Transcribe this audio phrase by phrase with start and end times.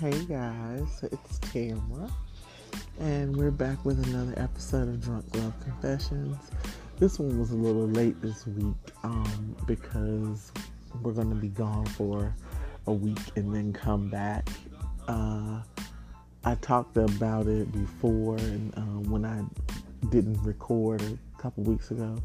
[0.00, 2.10] Hey guys, it's Tamara,
[3.00, 6.38] and we're back with another episode of Drunk Love Confessions.
[6.98, 10.52] This one was a little late this week um, because
[11.02, 12.34] we're going to be gone for
[12.86, 14.48] a week and then come back.
[15.06, 15.60] Uh,
[16.44, 19.42] I talked about it before, and um, when I
[20.08, 22.16] didn't record a couple weeks ago,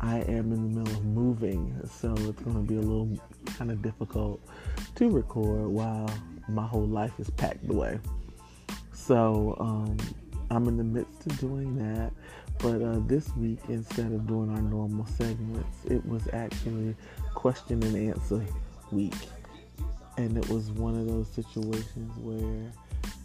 [0.00, 3.18] I am in the middle of moving, so it's going to be a little
[3.56, 4.40] kind of difficult
[4.94, 6.08] to record while
[6.48, 7.98] my whole life is packed away.
[8.92, 9.96] So um,
[10.50, 12.12] I'm in the midst of doing that.
[12.58, 16.96] But uh, this week, instead of doing our normal segments, it was actually
[17.34, 18.42] question and answer
[18.90, 19.14] week.
[20.16, 22.72] And it was one of those situations where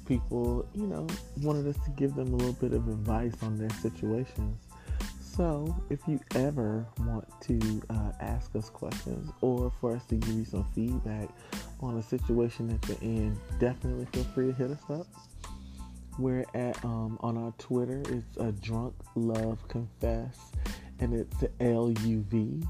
[0.06, 1.08] people, you know,
[1.42, 4.58] wanted us to give them a little bit of advice on their situations.
[5.36, 10.34] So, if you ever want to uh, ask us questions or for us to give
[10.34, 11.30] you some feedback
[11.80, 15.08] on a situation that you're in, definitely feel free to hit us up.
[16.20, 18.04] We're at um, on our Twitter.
[18.10, 20.38] It's a drunk love confess,
[21.00, 22.62] and it's the L U V.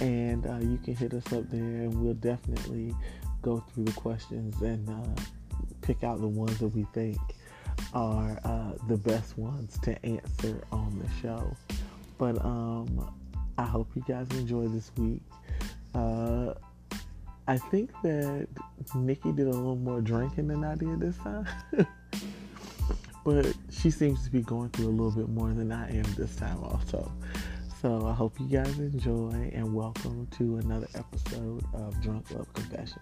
[0.00, 2.94] And uh, you can hit us up there, and we'll definitely
[3.42, 5.22] go through the questions and uh,
[5.82, 7.18] pick out the ones that we think
[7.92, 11.54] are uh, the best ones to answer on the show.
[12.20, 13.10] But um,
[13.56, 15.22] I hope you guys enjoy this week.
[15.94, 16.52] Uh,
[17.48, 18.46] I think that
[18.94, 21.46] Nikki did a little more drinking than I did this time.
[23.24, 26.36] but she seems to be going through a little bit more than I am this
[26.36, 27.10] time, also.
[27.80, 33.00] So I hope you guys enjoy and welcome to another episode of Drunk Love Confessions.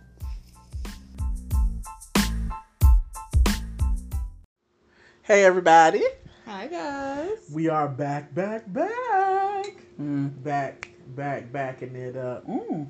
[5.24, 6.04] Hey, everybody.
[6.48, 7.50] Hi guys.
[7.52, 9.84] We are back, back, back.
[10.00, 10.42] Mm.
[10.42, 12.48] Back, back, backing it up.
[12.48, 12.86] Mm.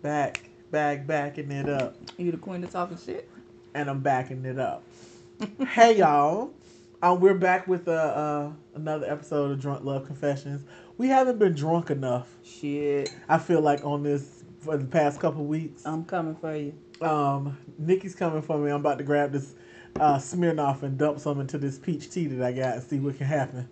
[0.00, 1.94] Back, back, backing it up.
[2.16, 3.28] You the queen of talking shit?
[3.74, 4.82] And I'm backing it up.
[5.68, 6.54] hey, y'all.
[7.02, 10.64] Um, we're back with uh, uh, another episode of Drunk Love Confessions.
[10.96, 13.14] We haven't been drunk enough, Shit.
[13.28, 15.84] I feel like, on this for the past couple weeks.
[15.84, 16.72] I'm coming for you.
[17.02, 18.70] Um, Nikki's coming for me.
[18.70, 19.54] I'm about to grab this
[20.00, 23.18] uh, Smirnoff and dump some into this peach tea that I got and see what
[23.18, 23.68] can happen.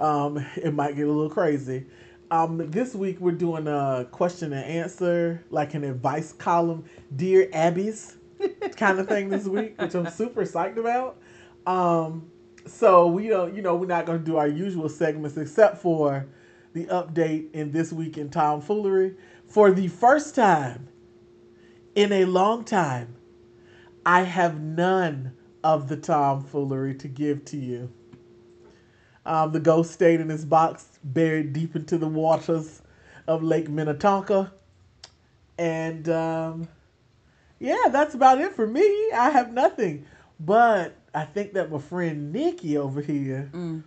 [0.00, 1.86] Um, it might get a little crazy.
[2.30, 6.84] Um, this week we're doing a question and answer, like an advice column,
[7.14, 8.16] dear Abby's
[8.76, 11.18] kind of thing this week, which I'm super psyched about.
[11.66, 12.30] Um,
[12.66, 16.26] so we don't, you know, we're not going to do our usual segments except for
[16.72, 19.14] the update in this week in tomfoolery.
[19.46, 20.88] For the first time
[21.94, 23.14] in a long time,
[24.06, 25.32] I have none
[25.64, 27.90] of the tomfoolery to give to you.
[29.24, 32.82] Um, the ghost stayed in his box, buried deep into the waters
[33.28, 34.52] of Lake Minnetonka.
[35.58, 36.68] And um,
[37.60, 38.82] yeah, that's about it for me.
[39.14, 40.06] I have nothing.
[40.40, 43.82] But I think that my friend Nikki over here Mm.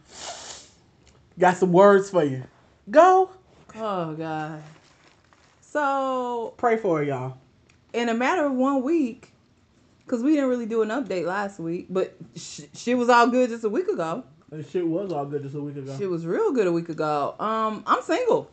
[1.37, 2.43] got some words for you.
[2.89, 3.29] Go.
[3.75, 4.63] Oh god.
[5.61, 7.37] So Pray for her, y'all.
[7.91, 9.33] in a matter of one week,
[10.05, 13.49] because we didn't really do an update last week, but sh- shit was all good
[13.49, 14.23] just a week ago.
[14.51, 15.95] And shit was all good just a week ago.
[15.97, 17.35] Shit was real good a week ago.
[17.39, 18.49] Um, I'm single,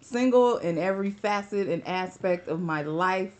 [0.00, 3.32] single in every facet and aspect of my life.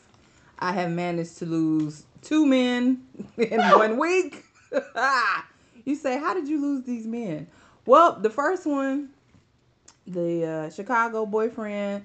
[0.58, 3.04] I have managed to lose two men
[3.36, 4.44] in one week.
[5.84, 7.48] you say, how did you lose these men?
[7.84, 9.10] Well, the first one,
[10.06, 12.04] the uh, Chicago boyfriend.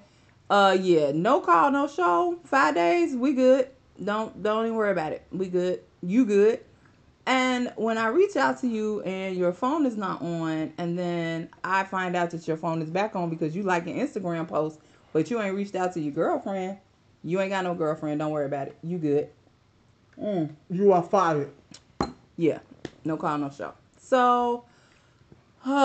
[0.49, 2.37] Uh, yeah, no call, no show.
[2.43, 3.69] Five days, we good.
[4.03, 5.25] Don't don't even worry about it.
[5.31, 5.81] We good.
[6.01, 6.61] You good.
[7.25, 11.49] And when I reach out to you and your phone is not on, and then
[11.63, 14.79] I find out that your phone is back on because you like an Instagram post,
[15.13, 16.77] but you ain't reached out to your girlfriend,
[17.23, 18.19] you ain't got no girlfriend.
[18.19, 18.77] Don't worry about it.
[18.81, 19.29] You good.
[20.19, 20.49] Mm.
[20.69, 21.51] You are fired.
[22.37, 22.59] Yeah.
[23.05, 23.73] No call, no show.
[23.99, 24.65] So,
[25.65, 25.75] this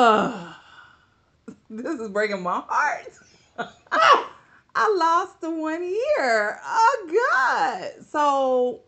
[2.00, 3.12] is breaking my heart.
[4.78, 6.60] I lost the one year.
[6.62, 8.04] Oh, God.
[8.04, 8.80] So,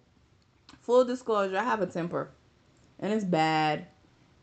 [0.83, 2.31] full disclosure, I have a temper
[3.01, 3.87] and it's bad.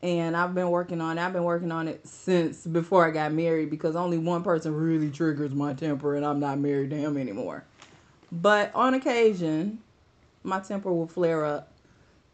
[0.02, 1.22] And I've been working on it.
[1.22, 5.10] I've been working on it since before I got married because only one person really
[5.10, 7.64] triggers my temper and I'm not married to him anymore.
[8.32, 9.80] But on occasion,
[10.44, 11.72] my temper will flare up.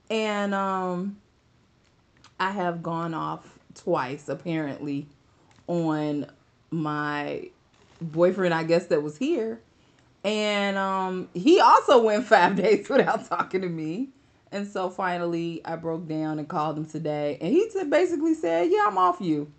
[0.10, 1.18] And um
[2.40, 5.06] I have gone off twice apparently
[5.68, 6.26] on
[6.72, 7.52] my
[8.02, 9.62] boyfriend I guess that was here.
[10.24, 14.10] And um he also went 5 days without talking to me.
[14.52, 18.86] And so finally I broke down and called him today and he basically said, "Yeah,
[18.88, 19.52] I'm off you."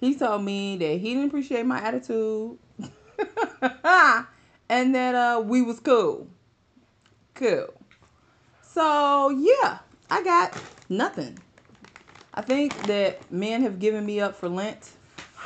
[0.00, 2.58] He told me that he didn't appreciate my attitude.
[4.68, 6.28] and that uh we was cool.
[7.34, 7.68] Cool.
[8.62, 9.78] So yeah,
[10.10, 10.58] I got
[10.88, 11.38] nothing.
[12.32, 14.84] I think that men have given me up for Lent.
[14.84, 14.92] So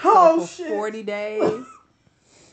[0.04, 0.68] Oh for shit.
[0.68, 1.64] 40 days.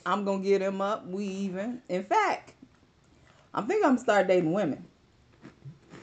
[0.06, 1.07] I'm gonna get him up.
[1.07, 1.81] We even.
[1.89, 2.53] In fact,
[3.53, 4.86] I'm thinking I'm gonna start dating women.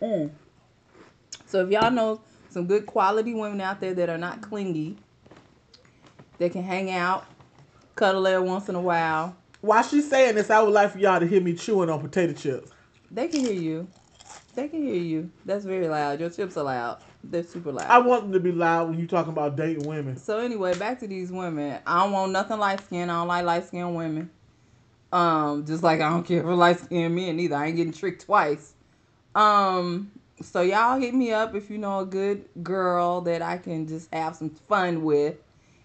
[0.01, 0.31] Mm.
[1.47, 4.97] So if y'all know some good quality women out there that are not clingy,
[6.39, 7.27] that can hang out,
[7.95, 11.19] cuddle there once in a while, While she's saying this, I would like for y'all
[11.21, 12.71] to hear me chewing on potato chips.
[13.11, 13.89] they can hear you.
[14.55, 15.31] They can hear you.
[15.45, 16.21] That's very loud.
[16.21, 16.99] Your chips are loud.
[17.25, 17.91] They're super loud.
[17.91, 20.17] I want them to be loud when you talking about dating women.
[20.17, 21.81] So anyway, back to these women.
[21.87, 23.11] I don't want nothing light skinned.
[23.11, 24.31] I don't like light skinned women.
[25.13, 27.57] Um, just like I don't care for light skinned men either.
[27.57, 28.75] I ain't getting tricked twice.
[29.35, 33.87] Um, so y'all hit me up if you know a good girl that I can
[33.87, 35.37] just have some fun with.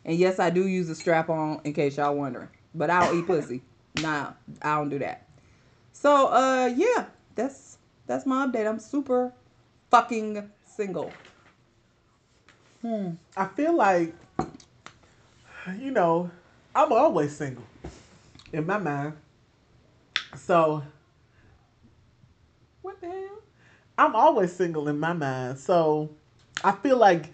[0.06, 2.50] And yes, I do use a strap on in case y'all wondering.
[2.76, 3.62] But I don't eat pussy.
[3.96, 4.34] Nah,
[4.64, 5.28] I don't do that.
[5.92, 7.78] So uh yeah, that's
[8.08, 8.68] that's my update.
[8.68, 9.32] I'm super
[9.92, 11.14] fucking single.
[12.82, 13.12] Hmm.
[13.38, 14.14] I feel like,
[15.80, 16.32] you know,
[16.76, 17.66] I'm always single
[18.52, 19.14] in my mind.
[20.36, 20.84] So,
[22.82, 23.40] what the hell?
[23.98, 25.60] I'm always single in my mind.
[25.60, 26.16] So,
[26.64, 27.32] I feel like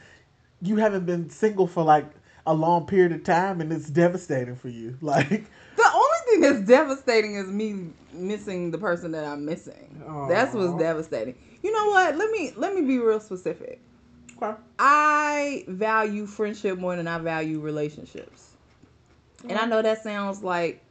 [0.62, 2.06] you haven't been single for like
[2.46, 4.98] a long period of time and it's devastating for you.
[5.02, 5.30] Like,
[5.78, 10.04] The only thing that's devastating is me missing the person that I'm missing.
[10.28, 11.36] That's what's devastating.
[11.62, 12.16] You know what?
[12.18, 13.82] Let me let me be real specific.
[14.42, 14.60] okay.
[14.78, 18.52] I value friendship more than I value relationships.
[19.44, 19.70] And I mm-hmm.
[19.70, 20.84] know that sounds like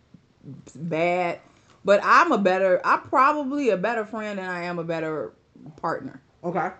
[0.74, 1.40] bad,
[1.84, 5.32] but I'm a better I'm probably a better friend than I am a better
[5.76, 6.20] partner.
[6.44, 6.70] Okay.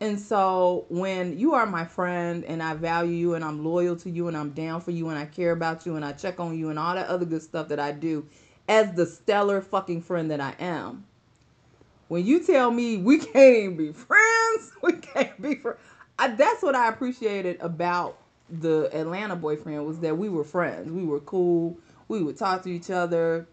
[0.00, 4.10] And so when you are my friend and I value you and I'm loyal to
[4.10, 6.58] you and I'm down for you and I care about you and I check on
[6.58, 8.26] you and all that other good stuff that I do
[8.68, 11.04] as the stellar fucking friend that I am.
[12.08, 15.78] When you tell me we can't even be friends, we can't be friends.
[16.18, 18.18] That's what I appreciated about
[18.48, 20.90] the Atlanta boyfriend was that we were friends.
[20.90, 21.78] We were cool.
[22.08, 23.48] We would talk to each other,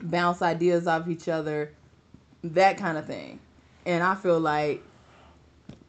[0.00, 1.74] bounce ideas off each other,
[2.42, 3.38] that kind of thing.
[3.86, 4.82] And I feel like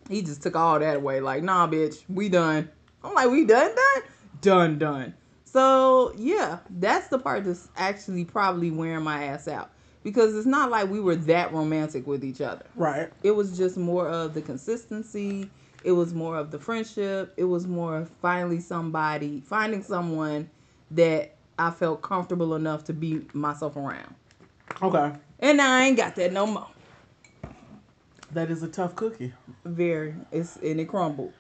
[0.10, 1.22] he just took all that away.
[1.22, 2.70] Like, nah, bitch, we done.
[3.04, 4.04] I'm like, we done, done,
[4.42, 5.14] done, done.
[5.46, 9.72] So yeah, that's the part that's actually probably wearing my ass out
[10.04, 12.66] because it's not like we were that romantic with each other.
[12.76, 13.12] Right.
[13.24, 15.50] It was just more of the consistency.
[15.84, 17.34] It was more of the friendship.
[17.38, 20.50] It was more of finally somebody, finding someone
[20.92, 24.14] that I felt comfortable enough to be myself around.
[24.82, 25.12] Okay.
[25.40, 26.68] And I ain't got that no more.
[28.32, 29.34] That is a tough cookie.
[29.66, 30.16] Very.
[30.32, 31.34] It's and it crumbled.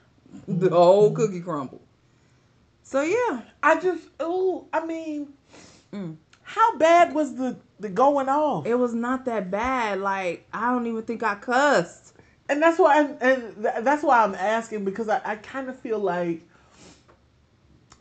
[0.47, 1.81] The whole cookie crumbled.
[2.83, 3.41] So yeah.
[3.63, 5.33] I just, oh, I mean,
[5.93, 6.15] Mm.
[6.53, 8.65] How bad was the the going off?
[8.65, 10.01] It was not that bad.
[10.01, 12.13] Like I don't even think I cussed.
[12.49, 15.79] and that's why, I'm, and th- that's why I'm asking because I, I kind of
[15.79, 16.41] feel like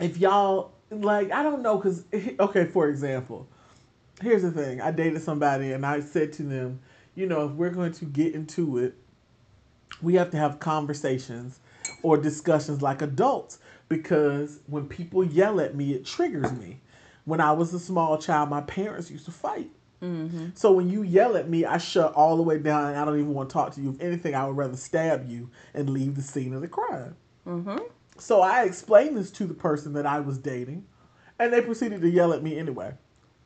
[0.00, 2.04] if y'all like, I don't know, because
[2.40, 3.46] okay, for example,
[4.20, 6.80] here's the thing: I dated somebody, and I said to them,
[7.14, 8.96] you know, if we're going to get into it,
[10.02, 11.60] we have to have conversations
[12.02, 16.80] or discussions like adults because when people yell at me, it triggers me.
[17.30, 19.70] When I was a small child, my parents used to fight.
[20.02, 20.48] Mm-hmm.
[20.54, 23.18] So when you yell at me, I shut all the way down and I don't
[23.18, 23.90] even want to talk to you.
[23.90, 27.14] If anything, I would rather stab you and leave the scene of the crime.
[27.46, 27.78] Mm-hmm.
[28.18, 30.84] So I explained this to the person that I was dating,
[31.38, 32.92] and they proceeded to yell at me anyway.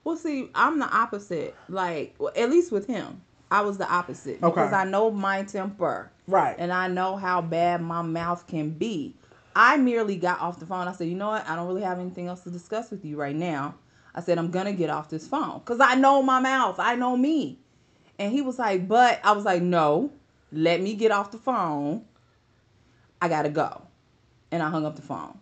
[0.04, 1.54] Well, see, I'm the opposite.
[1.68, 4.48] Like, well, at least with him, I was the opposite Okay.
[4.48, 6.56] because I know my temper Right.
[6.58, 9.14] and I know how bad my mouth can be.
[9.56, 10.88] I merely got off the phone.
[10.88, 11.48] I said, you know what?
[11.48, 13.74] I don't really have anything else to discuss with you right now.
[14.14, 16.76] I said, I'm gonna get off this phone because I know my mouth.
[16.78, 17.58] I know me.
[18.18, 20.10] And he was like, but I was like, no,
[20.52, 22.04] let me get off the phone.
[23.20, 23.82] I gotta go.
[24.52, 25.36] And I hung up the phone.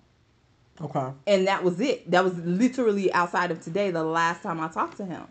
[0.80, 1.10] okay.
[1.26, 2.10] And that was it.
[2.10, 5.24] That was literally outside of today, the last time I talked to him.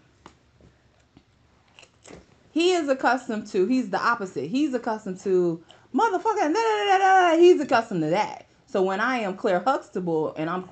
[2.51, 4.49] He is accustomed to, he's the opposite.
[4.49, 5.63] He's accustomed to
[5.95, 7.37] motherfucker, da, da, da, da, da.
[7.37, 8.45] he's accustomed to that.
[8.71, 10.69] So when I am Claire Huxtable and I'm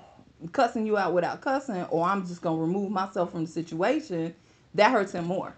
[0.54, 4.34] cussing you out without cussing, or I'm just gonna remove myself from the situation,
[4.76, 5.54] that hurts him more.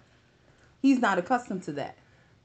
[0.82, 1.98] He's not accustomed to that.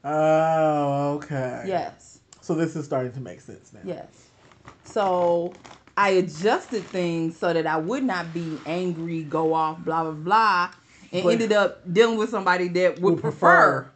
[0.05, 1.65] Oh, okay.
[1.67, 2.21] Yes.
[2.43, 3.81] So this is starting to make sense now.
[3.85, 4.27] Yes.
[4.85, 5.55] So
[5.97, 10.71] I adjusted things so that I would not be angry, go off, blah blah blah,
[11.11, 13.31] and But- ended up dealing with somebody that would prefer,
[13.85, 13.91] prefer.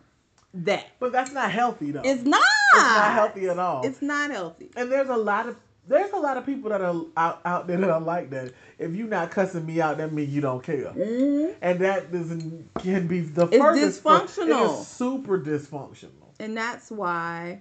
[0.55, 0.87] that.
[0.99, 2.01] But that's not healthy though.
[2.03, 2.41] It's not.
[2.75, 3.85] It's not healthy at all.
[3.85, 4.71] It's not healthy.
[4.77, 5.57] and there's a lot of
[5.91, 8.53] there's a lot of people that are out, out there that are like that.
[8.79, 10.93] If you're not cussing me out, that means you don't care.
[10.97, 11.55] Mhm.
[11.61, 14.77] And that doesn't can be the It's furthest dysfunctional.
[14.77, 16.11] It is super dysfunctional.
[16.39, 17.61] and that's why.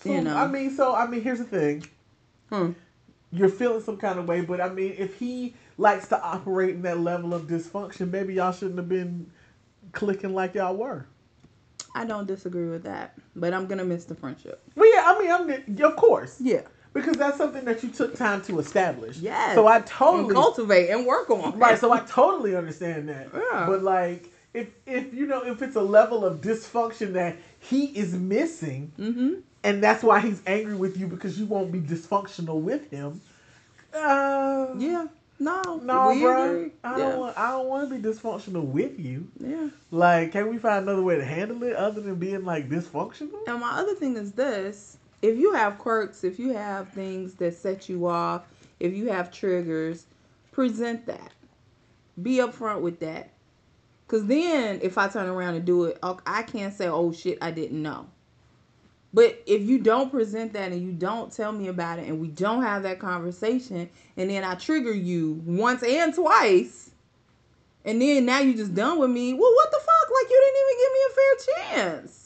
[0.00, 0.36] So, You know.
[0.36, 1.84] I mean, so I mean, here's the thing.
[2.50, 2.72] Hmm.
[3.30, 6.82] You're feeling some kind of way, but I mean, if he likes to operate in
[6.82, 9.30] that level of dysfunction, maybe y'all shouldn't have been
[9.92, 11.06] clicking like y'all were.
[11.94, 14.62] I don't disagree with that, but I'm gonna miss the friendship.
[14.74, 16.62] Well, yeah, I mean, I'm of course Yeah.
[16.94, 19.18] Because that's something that you took time to establish.
[19.18, 19.54] Yes.
[19.54, 21.58] So I And totally cultivate and work on.
[21.58, 21.78] right.
[21.78, 23.28] So I totally understand that.
[23.34, 23.66] Yeah.
[23.68, 28.14] But like, if if you know, if it's a level of dysfunction that he is
[28.14, 29.40] missing, Mm-hmm.
[29.64, 33.20] and that's why he's angry with you because you won't be dysfunctional with him.
[33.94, 35.06] Uh, Yeah.
[35.40, 35.60] No.
[35.82, 36.50] No, bro.
[36.50, 36.70] agree.
[36.84, 36.96] I yeah.
[37.10, 37.38] don't want.
[37.38, 39.26] I don't want to be dysfunctional with you.
[39.40, 39.68] yeah.
[39.90, 43.40] Like, can we find another way to handle it other than being like dysfunctional?
[43.48, 47.54] And my other thing is this: if you have quirks, if you have things that
[47.54, 48.42] set you off,
[48.78, 50.04] if you have triggers,
[50.52, 51.32] present that.
[52.22, 53.30] Be upfront with that.
[54.06, 57.38] Cause then, if I turn around and do it, oh, I can't say, "Oh shit,
[57.40, 58.06] I didn't know."
[59.14, 62.28] But if you don't present that and you don't tell me about it, and we
[62.28, 63.88] don't have that conversation,
[64.18, 66.90] and then I trigger you once and twice,
[67.86, 69.32] and then now you're just done with me.
[69.32, 70.10] Well, what the fuck?
[70.22, 72.23] Like you didn't even give me a fair chance.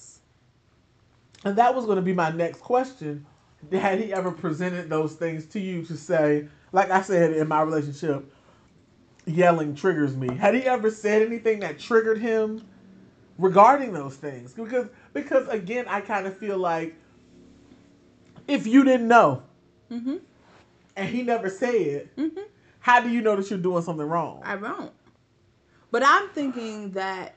[1.45, 3.27] And that was going to be my next question.
[3.73, 7.63] Had he ever presented those things to you to say, like I said in my
[7.63, 8.33] relationship,
[9.27, 10.35] yelling triggers me?
[10.37, 12.65] Had he ever said anything that triggered him
[13.37, 14.53] regarding those things?
[14.53, 16.95] Because because again, I kind of feel like
[18.47, 19.43] if you didn't know
[19.91, 20.17] Mm-hmm.
[20.97, 22.41] and he never said, Mm-hmm.
[22.81, 24.43] how do you know that you're doing something wrong?
[24.45, 24.93] I won't.
[25.91, 27.35] But I'm thinking that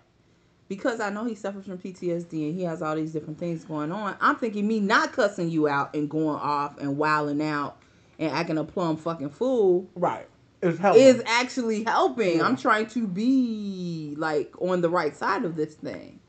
[0.72, 3.92] because I know he suffers from PTSD and he has all these different things going
[3.92, 7.76] on, I'm thinking me not cussing you out and going off and wilding out
[8.18, 10.30] and acting a plum fucking fool Right.
[10.62, 11.02] It's helping.
[11.04, 12.38] is actually helping.
[12.38, 12.46] Yeah.
[12.46, 16.22] I'm trying to be like on the right side of this thing.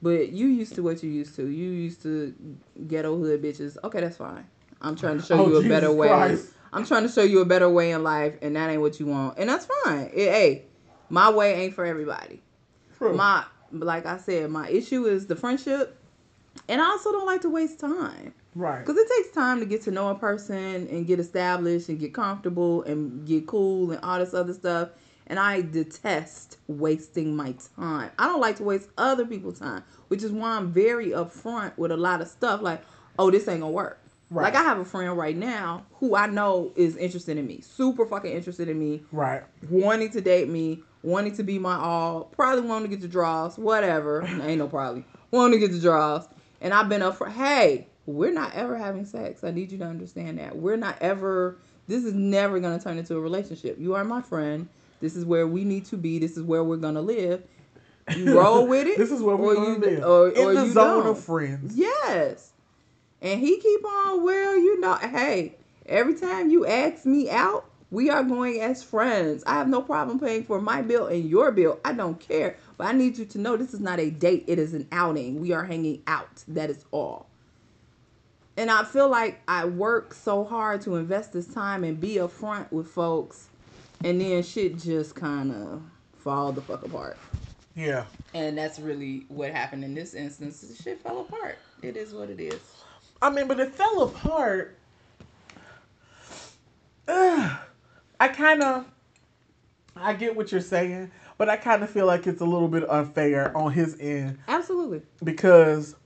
[0.00, 1.42] But you used to what you used to.
[1.42, 2.32] You used to
[2.86, 3.76] ghetto hood bitches.
[3.82, 4.46] Okay, that's fine.
[4.82, 6.06] I'm trying to show Oh, you a Jesus better way.
[6.08, 6.52] Christ.
[6.72, 9.06] I'm trying to show you a better way in life, and that ain't what you
[9.06, 10.10] want, and that's fine.
[10.14, 10.62] It, hey,
[11.08, 12.40] my way ain't for everybody.
[12.98, 13.16] True.
[13.16, 13.44] My
[13.80, 15.98] like I said, my issue is the friendship,
[16.68, 18.34] and I also don't like to waste time.
[18.54, 18.80] right.
[18.84, 22.14] Because it takes time to get to know a person and get established and get
[22.14, 24.90] comfortable and get cool and all this other stuff.
[25.26, 28.10] And I detest wasting my time.
[28.18, 31.90] I don't like to waste other people's time, which is why I'm very upfront with
[31.90, 32.82] a lot of stuff like,
[33.18, 33.98] oh, this ain't gonna work.
[34.30, 34.44] Right.
[34.44, 38.06] Like I have a friend right now who I know is interested in me, super
[38.06, 39.42] fucking interested in me, Right.
[39.70, 43.56] wanting to date me, wanting to be my all, probably wanting to get the draws,
[43.58, 44.22] whatever.
[44.42, 45.04] Ain't no probably.
[45.30, 46.26] Wanting to get the draws.
[46.60, 49.44] And I've been up for, hey, we're not ever having sex.
[49.44, 50.56] I need you to understand that.
[50.56, 53.76] We're not ever, this is never going to turn into a relationship.
[53.78, 54.68] You are my friend.
[55.00, 56.18] This is where we need to be.
[56.18, 57.42] This is where we're going to live.
[58.16, 58.96] You roll with it.
[58.96, 60.04] this is where we're or going you- to live.
[60.04, 61.06] or- in or the zone don't.
[61.08, 61.76] of friends.
[61.76, 62.52] Yes.
[63.24, 68.10] And he keep on, well, you know, hey, every time you ask me out, we
[68.10, 69.42] are going as friends.
[69.46, 71.80] I have no problem paying for my bill and your bill.
[71.86, 72.56] I don't care.
[72.76, 74.44] But I need you to know this is not a date.
[74.46, 75.40] It is an outing.
[75.40, 76.44] We are hanging out.
[76.48, 77.26] That is all.
[78.58, 82.70] And I feel like I work so hard to invest this time and be upfront
[82.72, 83.48] with folks.
[84.04, 85.82] And then shit just kind of
[86.18, 87.16] fall the fuck apart.
[87.74, 88.04] Yeah.
[88.34, 90.60] And that's really what happened in this instance.
[90.60, 91.56] The shit fell apart.
[91.80, 92.60] It is what it is.
[93.24, 94.76] I mean, but it fell apart.
[97.08, 97.58] Ugh.
[98.20, 98.84] I kind of,
[99.96, 102.88] I get what you're saying, but I kind of feel like it's a little bit
[102.88, 105.02] unfair on his end Absolutely.
[105.24, 105.96] because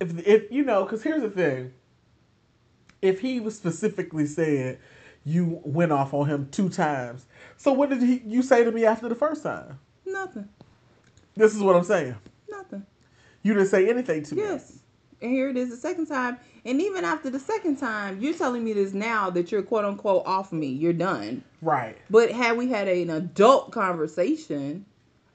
[0.00, 1.72] if if you know, because here's the thing.
[3.00, 4.78] If he was specifically said
[5.24, 7.26] you went off on him two times,
[7.56, 9.78] so what did he you say to me after the first time?
[10.04, 10.48] Nothing.
[11.36, 12.16] This is what I'm saying.
[12.50, 12.84] Nothing.
[13.42, 14.42] You didn't say anything to me.
[14.42, 14.80] Yes.
[15.24, 16.36] And here it is the second time.
[16.66, 20.22] And even after the second time, you're telling me this now that you're quote unquote
[20.26, 20.66] off me.
[20.66, 21.42] You're done.
[21.62, 21.96] Right.
[22.10, 24.84] But had we had an adult conversation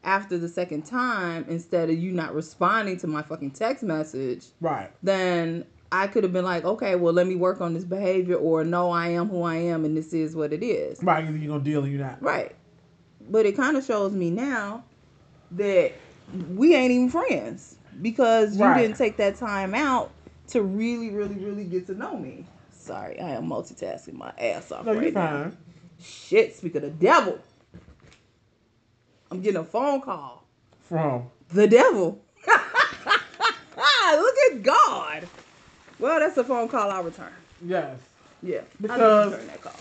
[0.03, 4.91] after the second time, instead of you not responding to my fucking text message, Right.
[5.01, 8.63] then I could have been like, okay, well, let me work on this behavior, or
[8.63, 11.01] no, I am who I am, and this is what it is.
[11.01, 11.24] Right.
[11.25, 12.22] Either you're gonna deal or you're not.
[12.22, 12.55] Right.
[13.27, 14.84] But it kind of shows me now
[15.50, 15.93] that
[16.55, 18.82] we ain't even friends because you Right.
[18.82, 20.12] didn't take that time out
[20.48, 22.46] to really, really, really get to know me.
[22.72, 25.51] Sorry, I am multitasking my ass off No, right now.
[26.01, 27.39] Shit, speak of the devil.
[29.32, 30.44] I'm getting a phone call.
[30.88, 32.20] From The devil.
[32.48, 35.27] Look at God.
[36.00, 37.32] Well, that's a phone call I'll return.
[37.63, 38.00] yes.
[38.41, 38.62] Yeah.
[38.82, 39.74] Because- I'll return that call.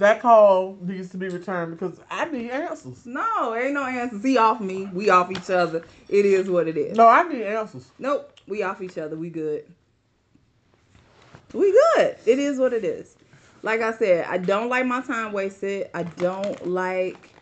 [0.00, 3.04] That call needs to be returned because I need answers.
[3.04, 4.22] No, ain't no answers.
[4.22, 4.86] He off me.
[4.94, 5.84] We off each other.
[6.08, 6.96] It is what it is.
[6.96, 7.90] No, I need answers.
[7.98, 8.32] Nope.
[8.48, 9.14] We off each other.
[9.14, 9.66] We good.
[11.52, 12.16] We good.
[12.24, 13.14] It is what it is.
[13.62, 15.90] Like I said, I don't like my time wasted.
[15.92, 17.34] I don't like.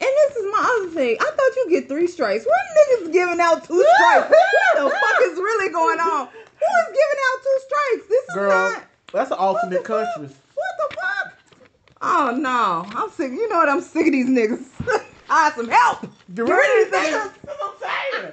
[0.00, 1.18] And this is my other thing.
[1.20, 2.46] I thought you get three strikes.
[2.46, 2.56] What
[3.04, 4.30] niggas giving out two strikes?
[4.30, 6.28] what the fuck is really going on?
[6.28, 8.08] Who is giving out two strikes?
[8.08, 8.84] This is Girl, not.
[9.12, 10.28] that's an alternate country.
[10.54, 11.35] What the fuck?
[12.00, 13.32] Oh no, I'm sick.
[13.32, 13.68] You know what?
[13.68, 14.64] I'm sick of these niggas.
[15.30, 16.02] I have some help.
[16.34, 17.12] Get rid of these niggas.
[17.12, 17.32] niggas.
[17.44, 18.32] That's what I'm saying.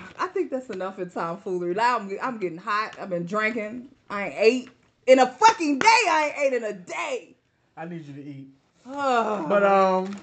[0.18, 1.74] I think that's enough of tomfoolery.
[1.74, 2.96] Now I'm, I'm getting hot.
[3.00, 3.88] I've been drinking.
[4.10, 4.70] I ain't ate
[5.06, 5.86] in a fucking day.
[5.86, 7.36] I ain't ate in a day.
[7.76, 8.48] I need you to eat.
[8.84, 10.16] but But um,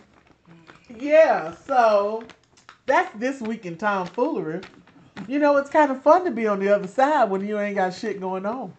[0.97, 1.55] yeah.
[1.67, 2.23] So
[2.85, 4.61] that's this week in tomfoolery.
[5.27, 7.75] You know, it's kind of fun to be on the other side when you ain't
[7.75, 8.73] got shit going on.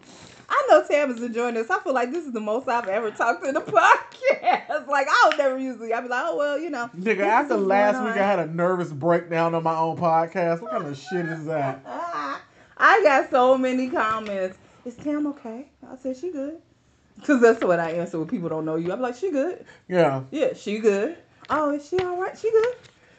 [0.53, 1.71] I know Tam is enjoying this.
[1.71, 4.87] I feel like this is the most I've ever talked in the podcast.
[4.87, 5.91] Like I would never usually.
[5.93, 6.91] I'd be like, oh well, you know.
[6.95, 8.13] Nigga, after last week.
[8.13, 10.61] I had a nervous breakdown on my own podcast.
[10.61, 11.81] What kind of shit is that?
[12.77, 14.57] I got so many comments.
[14.85, 15.65] Is Tam okay?
[15.89, 16.59] I said she good.
[17.25, 18.91] Cause that's what I answer when people don't know you.
[18.91, 19.65] I'm like, she good.
[19.87, 20.23] Yeah.
[20.31, 21.17] Yeah, she good.
[21.49, 22.37] Oh, is she all right?
[22.37, 22.75] She good.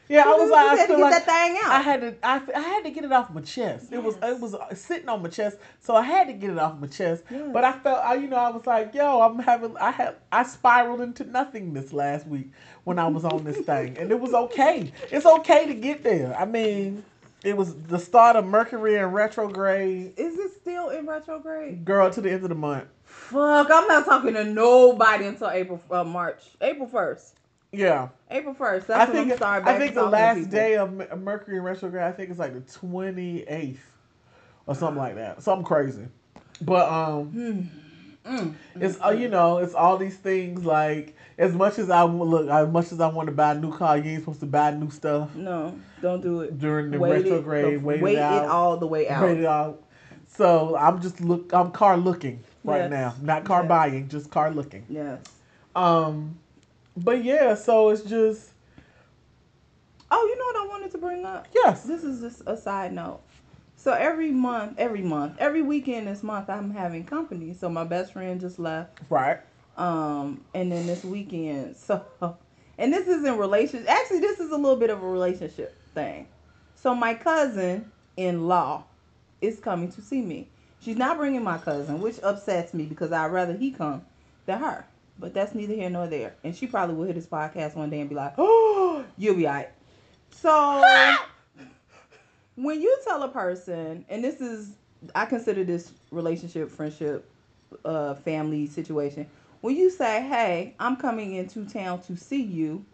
[0.09, 1.73] Yeah, I was like, I had to feel get like that thing out.
[1.73, 3.93] I had to, I, I had to get it off my chest.
[3.93, 6.79] It was, it was sitting on my chest, so I had to get it off
[6.79, 7.25] my chest.
[7.31, 7.51] Yes.
[7.53, 10.43] But I felt, I, you know, I was like, yo, I'm having, I had, I
[10.43, 12.51] spiraled into nothingness last week
[12.85, 14.93] when I was on this thing, and it was okay.
[15.11, 16.37] It's okay to get there.
[16.39, 17.03] I mean,
[17.43, 20.15] it was the start of Mercury in retrograde.
[20.19, 21.85] Is it still in retrograde?
[21.85, 22.89] Girl, to the end of the month.
[23.05, 27.37] Fuck, I'm not talking to nobody until April, uh, March, April first,
[27.77, 28.89] Yeah, April first.
[28.91, 32.31] I when think starting I think the last day of Mercury in retrograde, I think
[32.31, 33.85] it's like the twenty eighth
[34.67, 36.07] or something like that, something crazy.
[36.61, 37.71] But um,
[38.27, 42.49] Mm, it's uh, you know it's all these things like as much as I look,
[42.49, 44.71] as much as I want to buy a new car, you ain't supposed to buy
[44.71, 46.59] new stuff No, don't do it.
[46.59, 47.75] during the Wait retrograde.
[47.75, 49.23] it, wait wait it out, it all the way out.
[49.25, 49.83] wait it out.
[50.27, 52.91] So I'm just look, I'm car looking right Yes.
[52.91, 53.69] now, not car Yes.
[53.69, 54.87] buying, just car looking.
[54.89, 55.21] Yes.
[55.77, 56.39] Um,
[56.97, 58.51] but yeah, so it's just
[60.11, 61.49] Oh, you know what I wanted to bring up?
[61.55, 63.21] yes, This is just a side note.
[63.77, 67.53] So every month, every month, every weekend this month, I'm having company.
[67.53, 68.99] So my best friend just left.
[69.11, 69.41] right,
[69.77, 72.05] Um, and then this weekend, so,
[72.79, 73.85] and this is in relation.
[73.89, 76.29] Actually, this is a little bit of a relationship thing.
[76.77, 78.85] So my cousin in law
[79.41, 80.49] is coming to see me.
[80.81, 84.03] She's not bringing my cousin, which upsets me because I'd rather he come
[84.47, 84.87] than her.
[85.19, 86.35] But that's neither here nor there.
[86.43, 89.47] And she probably will hit his podcast one day and be like, "Oh, you'll be
[89.47, 89.71] alright."
[90.31, 91.15] So
[92.57, 94.73] when you tell a person, and this is,
[95.15, 97.31] I consider this relationship, friendship,
[97.85, 99.29] uh, family situation.
[99.61, 102.85] When you say, "Hey, I'm coming into town to see you,"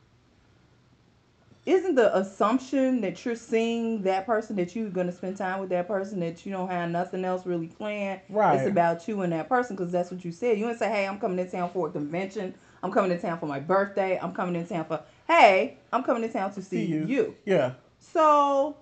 [1.71, 5.87] isn't the assumption that you're seeing that person, that you're gonna spend time with that
[5.87, 8.21] person, that you don't have nothing else really planned?
[8.29, 8.57] Right.
[8.59, 10.59] It's about you and that person because that's what you said.
[10.59, 12.55] You didn't say, "Hey, I'm coming to town for a convention.
[12.83, 14.19] I'm coming to town for my birthday.
[14.21, 17.05] I'm coming to town for." Hey, I'm coming to town to see, See you.
[17.07, 17.37] you.
[17.45, 18.77] yeah, So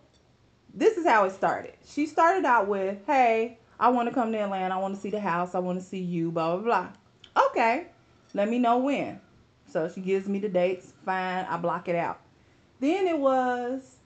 [0.72, 1.74] this is how it started.
[1.84, 4.74] She started out with, "Hey, I want to come to Atlanta.
[4.74, 5.54] I want to see the house.
[5.54, 7.44] I want to see you." Blah blah blah.
[7.50, 7.86] Okay,
[8.34, 9.20] let me know when.
[9.70, 10.92] So she gives me the dates.
[11.04, 12.20] Fine, I block it out.
[12.80, 13.96] Then it was,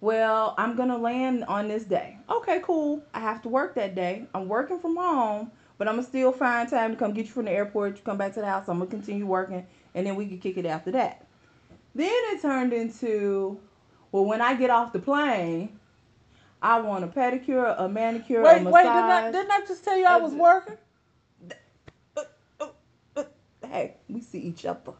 [0.00, 2.18] well, I'm gonna land on this day.
[2.30, 3.02] Okay, cool.
[3.12, 4.26] I have to work that day.
[4.34, 7.44] I'm working from home, but I'm gonna still find time to come get you from
[7.46, 7.96] the airport.
[7.96, 8.68] You come back to the house.
[8.68, 11.26] I'm gonna continue working, and then we can kick it after that.
[11.94, 13.58] Then it turned into,
[14.10, 15.78] well, when I get off the plane,
[16.62, 18.72] I want a pedicure, a manicure, a Wait, massage.
[18.72, 20.76] wait, didn't I, didn't I just tell you I was Uh, working?
[23.68, 24.92] hey, we see each other.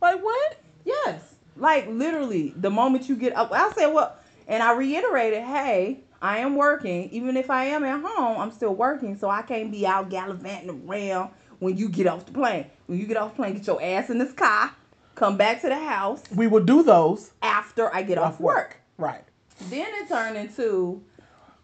[0.00, 0.56] Like what?
[0.84, 1.34] Yes.
[1.56, 6.38] Like literally, the moment you get up, I said, well, and I reiterated, hey, I
[6.38, 7.08] am working.
[7.10, 9.16] Even if I am at home, I'm still working.
[9.16, 12.66] So I can't be out gallivanting around when you get off the plane.
[12.86, 14.72] When you get off the plane, get your ass in this car,
[15.14, 18.78] come back to the house We will do those after I get off work.
[18.98, 19.24] Right.
[19.68, 21.02] Then it turned into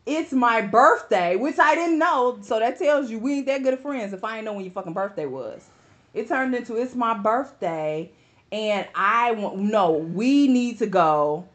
[0.05, 2.39] it's my birthday, which I didn't know.
[2.43, 4.65] So that tells you we ain't that good of friends if I ain't know when
[4.65, 5.69] your fucking birthday was.
[6.15, 8.11] It turned into it's my birthday
[8.53, 11.47] and I want no, we need to go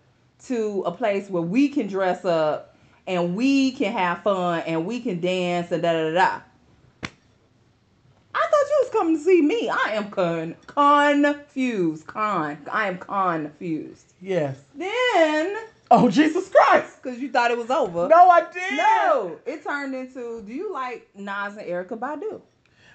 [0.45, 2.75] to a place where we can dress up
[3.07, 6.41] and we can have fun and we can dance and da da da.
[8.33, 9.69] I thought you was coming to see me.
[9.69, 12.07] I am con confused.
[12.07, 12.57] Con.
[12.71, 14.13] I am confused.
[14.21, 14.57] Yes.
[14.75, 15.57] Then
[15.93, 17.01] Oh Jesus Christ!
[17.03, 18.07] because you thought it was over.
[18.07, 18.77] No, I did.
[18.77, 20.41] No, it turned into.
[20.41, 22.41] Do you like Nas and Erykah Badu?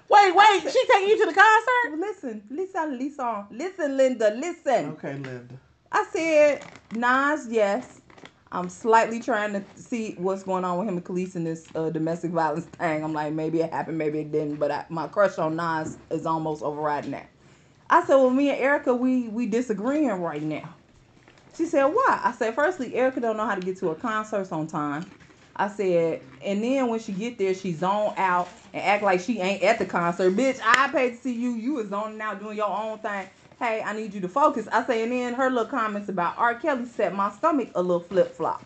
[0.09, 0.61] Wait, wait.
[0.71, 1.99] She taking you to the concert?
[1.99, 4.85] Listen, listen, listen, listen, Linda, listen.
[4.91, 5.59] Okay, Linda.
[5.91, 8.01] I said Nas, yes.
[8.51, 11.89] I'm slightly trying to see what's going on with him and Kelis in this uh,
[11.89, 13.03] domestic violence thing.
[13.03, 14.57] I'm like, maybe it happened, maybe it didn't.
[14.57, 17.29] But I, my crush on Nas is almost overriding that.
[17.89, 20.75] I said, well, me and Erykah, we we disagreeing right now.
[21.57, 22.21] She said, why?
[22.23, 25.11] I said, firstly, Erykah don't know how to get to her concerts on time.
[25.57, 29.39] I said, and then when she get there, she zone out and act like she
[29.39, 30.35] ain't at the concert.
[30.35, 31.51] Bitch, I paid to see you.
[31.51, 33.27] You was zoning out doing your own thing.
[33.59, 34.67] Hey, I need you to focus.
[34.71, 36.53] I say, and then her little comments about R.
[36.55, 38.63] Kelly set my stomach a little flip flop.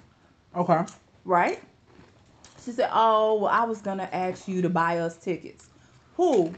[0.54, 0.84] Okay.
[1.24, 1.64] Right?
[2.66, 5.70] She said, oh, well, I was gonna ask you to buy us tickets.
[6.18, 6.54] Who?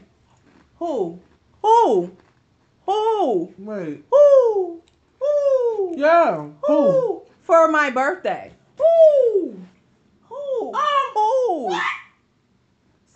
[0.78, 1.20] Who?
[1.62, 2.16] Who?
[2.86, 3.54] Who?
[3.56, 4.04] Wait.
[4.10, 4.82] Who?
[5.20, 5.94] Who?
[5.96, 6.48] Yeah.
[6.66, 6.90] Who?
[6.90, 7.22] Who?
[7.42, 8.52] For my birthday.
[8.76, 9.56] Who?
[10.74, 11.68] Who?
[11.70, 11.80] Who?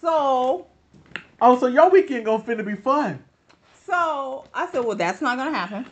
[0.00, 0.66] So,
[1.40, 3.22] Oh, so your weekend gonna finna be fun.
[3.86, 5.86] so I said, well, that's not gonna happen.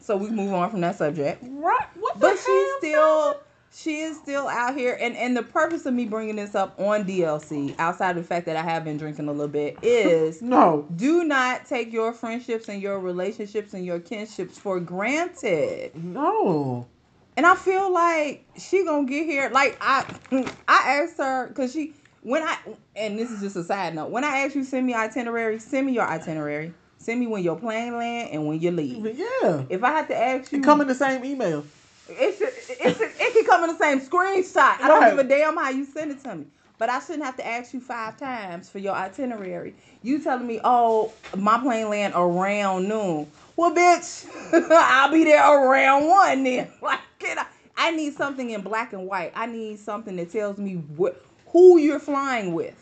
[0.00, 1.42] So we move on from that subject.
[1.42, 1.86] Right?
[1.98, 3.40] What the But she's hell, still,
[3.74, 7.04] she is still out here, and and the purpose of me bringing this up on
[7.04, 10.86] DLC, outside of the fact that I have been drinking a little bit, is No.
[10.94, 15.92] do not take your friendships and your relationships and your kinships for granted.
[15.96, 16.86] No.
[17.36, 19.50] And I feel like she gonna get here.
[19.50, 20.04] Like I,
[20.68, 22.56] I asked her because she when I
[22.96, 24.10] and this is just a side note.
[24.10, 26.72] When I asked you send me itinerary, send me your itinerary.
[26.98, 29.04] Send me when your plane land and when you leave.
[29.18, 29.64] Yeah.
[29.68, 31.66] If I had to ask you, It come in the same email.
[32.08, 34.80] it should it, should, it can come in the same screenshot.
[34.80, 36.46] I don't give a damn how you send it to me.
[36.78, 39.74] But I shouldn't have to ask you five times for your itinerary.
[40.02, 43.30] You telling me, oh, my plane land around noon.
[43.56, 44.26] Well, bitch,
[44.70, 46.68] I'll be there around one then.
[46.82, 47.46] Like, can I?
[47.76, 49.32] I need something in black and white.
[49.34, 52.74] I need something that tells me what who you're flying with.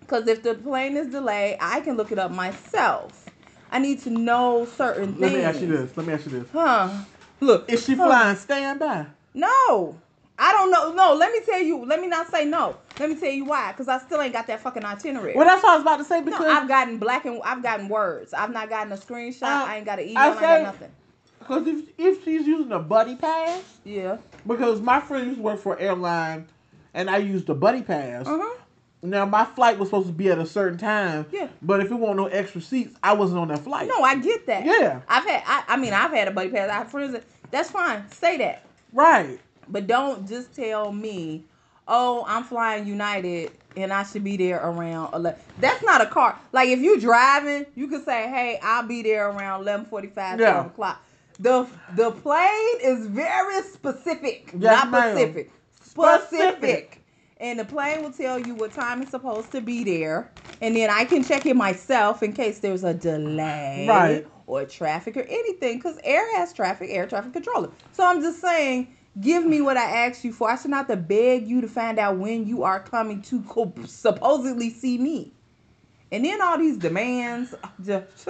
[0.00, 3.28] Because if the plane is delayed, I can look it up myself.
[3.70, 5.32] I need to know certain Let things.
[5.32, 5.96] Let me ask you this.
[5.96, 6.48] Let me ask you this.
[6.52, 6.90] Huh?
[7.40, 8.06] Look, Is she huh.
[8.06, 9.06] flying standby?
[9.34, 9.98] No.
[10.42, 10.92] I don't know.
[10.92, 11.84] No, let me tell you.
[11.84, 12.76] Let me not say no.
[12.98, 13.70] Let me tell you why.
[13.70, 15.34] Because I still ain't got that fucking itinerary.
[15.36, 17.62] Well, that's what I was about to say no, because I've gotten black and I've
[17.62, 18.34] gotten words.
[18.34, 19.44] I've not gotten a screenshot.
[19.44, 20.18] Uh, I ain't got an email.
[20.18, 20.90] I I, ain't got nothing.
[21.38, 24.16] Because if, if she's using a buddy pass, Yeah.
[24.44, 26.48] because my friend used to work for airline,
[26.92, 28.26] and I used a buddy pass.
[28.26, 28.58] Uh huh.
[29.04, 31.26] Now my flight was supposed to be at a certain time.
[31.30, 31.48] Yeah.
[31.60, 33.88] But if it wasn't no extra seats, I wasn't on that flight.
[33.88, 34.64] No, I get that.
[34.64, 35.00] Yeah.
[35.08, 35.42] I've had.
[35.46, 36.68] I, I mean, I've had a buddy pass.
[36.68, 37.12] I have friends.
[37.12, 38.08] That, that's fine.
[38.10, 38.64] Say that.
[38.92, 39.40] Right.
[39.72, 41.46] But don't just tell me,
[41.88, 45.40] oh, I'm flying United and I should be there around 11.
[45.58, 46.38] That's not a car.
[46.52, 50.66] Like if you're driving, you can say, hey, I'll be there around 11:45, 12 Yeah.
[50.66, 51.02] o'clock.
[51.40, 55.16] The the plane is very specific, Yes, not ma'am.
[55.16, 55.52] specific.
[55.82, 56.28] Specific.
[56.30, 56.98] Specific.
[57.38, 60.30] And the plane will tell you what time it's supposed to be there,
[60.60, 64.26] and then I can check it myself in case there's a delay Right.
[64.46, 65.78] or traffic or anything.
[65.78, 67.70] Because air has traffic, air traffic controller.
[67.92, 70.50] So I'm just saying, give me what I asked you for.
[70.50, 73.42] I should not have to beg you to find out when you are coming to
[73.42, 75.32] co- supposedly see me.
[76.10, 78.28] And then all these demands, just,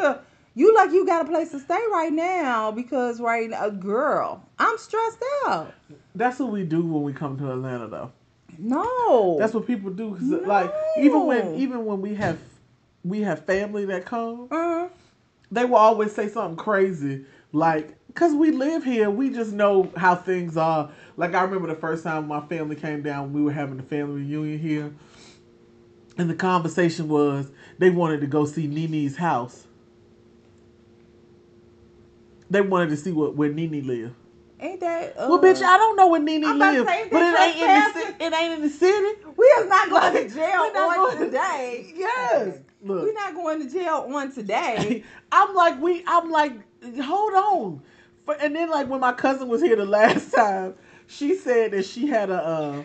[0.54, 4.78] you like you got a place to stay right now because right now, girl, I'm
[4.78, 5.72] stressed out.
[6.14, 8.12] That's what we do when we come to Atlanta, though.
[8.58, 10.10] No, That's what people do.
[10.14, 12.38] 'cause, Like even when even when we have
[13.02, 14.88] we have family that come, uh,
[15.50, 20.14] they will always say something crazy like because we live here we just know how
[20.14, 23.78] things are like i remember the first time my family came down we were having
[23.78, 24.92] a family reunion here
[26.18, 29.66] and the conversation was they wanted to go see Nini's house
[32.50, 34.14] they wanted to see what where Nini lived.
[34.60, 35.16] ain't that?
[35.16, 37.80] Uh, Well, bitch, I don't know where Nini I'm lives, but it ain't in the
[37.80, 38.18] trespassing.
[38.18, 39.20] ci- it ain't in the city.
[39.36, 41.92] we is not going to jail on today.
[41.96, 43.04] Yes, look.
[43.04, 45.02] We're not going to jail on today.
[45.32, 46.52] I'm like, we, I'm like,
[47.02, 47.82] hold on.
[48.24, 50.74] For, and then like when my cousin was here the last time,
[51.06, 52.82] she said that she had a, uh,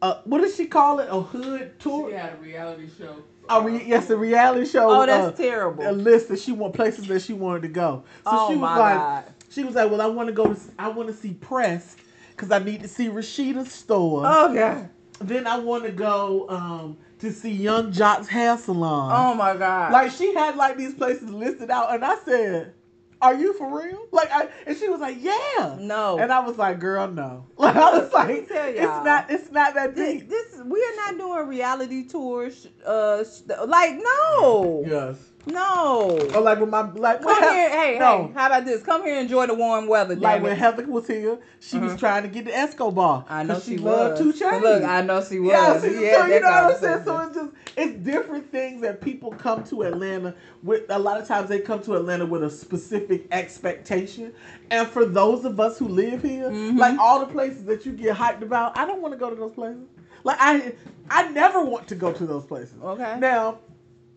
[0.00, 1.08] uh, what did she call it?
[1.10, 2.10] A hood tour?
[2.10, 3.22] She had a reality show.
[3.50, 4.90] A re- yes, a reality show.
[4.90, 5.88] Oh, that's uh, terrible.
[5.88, 8.04] A list that she want places that she wanted to go.
[8.24, 9.24] So Oh, she was my like, God.
[9.48, 10.52] she was like, well, I want to go.
[10.52, 11.96] To, I want to see Press
[12.30, 14.22] because I need to see Rasheeda's store.
[14.26, 14.90] Oh god.
[15.20, 19.10] Then I want to go um, to see Yung Joc's hair salon.
[19.14, 19.92] Oh my god.
[19.92, 22.74] Like she had like these places listed out, and I said,
[23.20, 26.18] "Are you for real?" Like, I and she was like, "Yeah." no.
[26.18, 29.30] And I was like, "Girl, no." Like I was like, tell "It's not.
[29.30, 32.68] It's not that this, deep." this we are not doing reality tours.
[32.86, 33.24] Uh,
[33.66, 34.84] like no.
[34.86, 35.16] Yes.
[35.52, 36.18] No.
[36.34, 38.26] Or like when my like Come here, hey, no.
[38.28, 38.32] hey.
[38.34, 38.82] How about this?
[38.82, 40.14] Come here, and enjoy the warm weather.
[40.16, 40.58] Like when it.
[40.58, 41.98] Heather was here, she was Mhm.
[41.98, 43.24] trying to get the Escobar.
[43.28, 44.36] I know she, loved was.
[44.38, 44.62] Two Chainz.
[44.62, 45.50] Look, I know she was.
[45.50, 47.04] Yeah, Yeah, so you know what I'm saying.
[47.04, 50.84] So it's just it's different things that people come to Atlanta with.
[50.90, 54.32] A lot of times they come to Atlanta with a specific expectation,
[54.70, 56.78] and for those of us who live here, Mhm.
[56.78, 59.36] like all the places that you get hyped about, I don't want to go to
[59.36, 59.82] those places.
[60.24, 60.72] Like I,
[61.10, 62.74] I never want to go to those places.
[62.82, 63.16] Okay.
[63.18, 63.58] Now,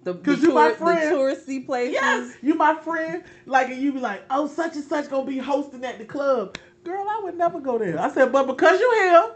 [0.04, 1.12] the, 'cause the, you my friend.
[1.12, 1.94] the touristy places.
[1.94, 3.24] yes, you my friend.
[3.46, 6.58] Like, and you be like, oh, such and such gonna be hosting at the club.
[6.84, 8.00] Girl, I would never go there.
[8.00, 9.32] I said, but because you here,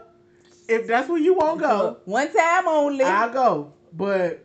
[0.68, 3.04] if that's where you want to go, One time only.
[3.04, 3.72] I'll go.
[3.92, 4.44] But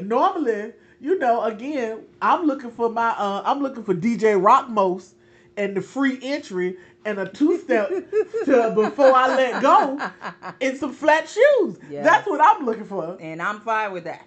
[0.00, 5.12] normally, you know, again, I'm looking for my uh I'm looking for DJ Rockmos
[5.56, 7.88] and the free entry and a two step
[8.46, 9.98] to before I let go
[10.60, 11.78] and some flat shoes.
[11.90, 12.04] Yes.
[12.04, 13.16] That's what I'm looking for.
[13.20, 14.24] and I'm fine with that.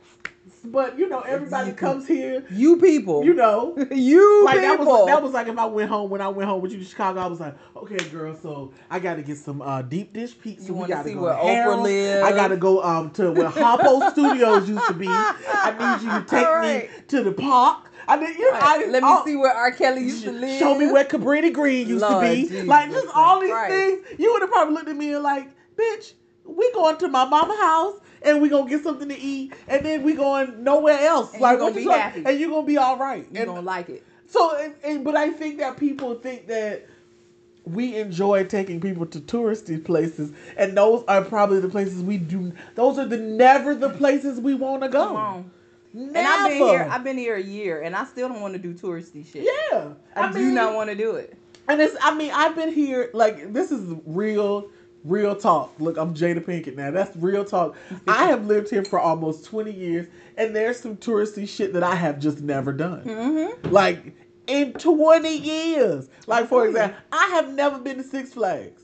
[0.65, 3.23] But you know, everybody comes here, You people.
[3.23, 3.75] you know.
[3.91, 6.61] You Like that was that was like if I went home when I went home
[6.61, 9.61] with you to Chicago, I was like, okay, girl, so I got to get some
[9.61, 10.67] uh, deep dish pizza.
[10.67, 12.23] You we got to see go where to Oprah lives.
[12.23, 15.07] I got to go um to where Harpo Studios used to be.
[15.07, 17.89] I need you to take All me to the park.
[18.07, 18.51] I need you.
[18.51, 19.71] Right, I, Let me all- see where R.
[19.71, 20.59] Kelly used to live.
[20.59, 22.41] Show me where Cabrini Green used Lord to be.
[22.49, 23.73] Jesus like just all these Christ.
[23.73, 24.19] things.
[24.19, 26.13] You would have probably looked at me and like, bitch,
[26.45, 30.03] we going to my mama house and we gonna get something to eat and then
[30.03, 31.33] we going nowhere else.
[31.33, 32.23] And like you gonna be happy.
[32.25, 33.27] And you gonna be all right.
[33.31, 34.03] You and gonna like it.
[34.27, 36.87] so, and, and, but I think that people think that
[37.65, 42.51] we enjoy taking people to touristy places, and those are probably the places we do.
[42.75, 45.45] Those are the never the places we want to go.
[45.93, 46.17] Never.
[46.17, 46.87] And I've been here.
[46.89, 49.43] I've been here a year, and I still don't want to do touristy shit.
[49.43, 51.37] yeah, I, do not want to do it.
[51.67, 51.95] And it's.
[52.01, 53.09] I mean, I've been here.
[53.13, 54.69] Like this is real.
[55.03, 55.73] Real talk.
[55.79, 56.91] Look, I'm Jada Pinkett now.
[56.91, 57.75] That's real talk.
[58.07, 61.95] I have lived here for almost 20 years, and there's some touristy shit that I
[61.95, 63.03] have just never done.
[63.03, 63.69] Mm-hmm.
[63.69, 64.13] Like
[64.47, 66.09] in 20 years.
[66.25, 68.81] Like for example, I have never been to Six Flags.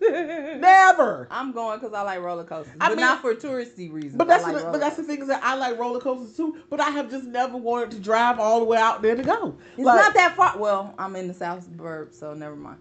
[0.00, 1.28] Never.
[1.30, 4.16] I'm going because I like roller coasters, I but mean- not for touristy reasons.
[4.16, 6.56] But that's like the, but that's the thing is that I like roller coasters too.
[6.70, 9.56] But I have just never wanted to drive all the way out there to go.
[9.76, 10.56] It's Like- not that far.
[10.56, 12.78] Well, I'm in the south suburb, so never mind.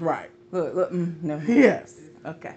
[0.00, 0.30] right.
[0.50, 1.42] Look, look, mm, no.
[1.46, 2.54] Yes, Okay,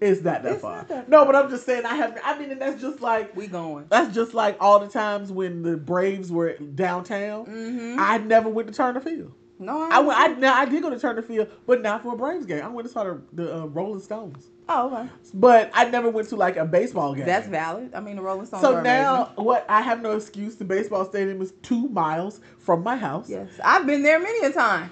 [0.00, 0.76] it's not that It's far.
[0.76, 2.18] not that No, but I'm just saying I have.
[2.24, 3.86] I mean, and that's just like we going.
[3.88, 7.46] that's just like all the times when the Braves were downtown.
[7.46, 7.96] Mm-hmm.
[7.98, 9.32] I never went to Turner Field.
[9.58, 10.18] no, I, I went.
[10.20, 12.62] I now I did go to Turner Field, but not for a Braves game.
[12.64, 14.46] I went to saw the, the uh, Rolling Stones.
[14.68, 15.08] oh, okay.
[15.34, 17.26] But I never went to like a baseball game.
[17.26, 17.92] That's valid.
[17.94, 18.62] I mean, the Rolling Stones.
[18.62, 19.66] So now, what?
[19.68, 20.54] I have no excuse.
[20.56, 23.28] The baseball stadium is two miles from my house.
[23.28, 24.90] yes, I've been there many a time.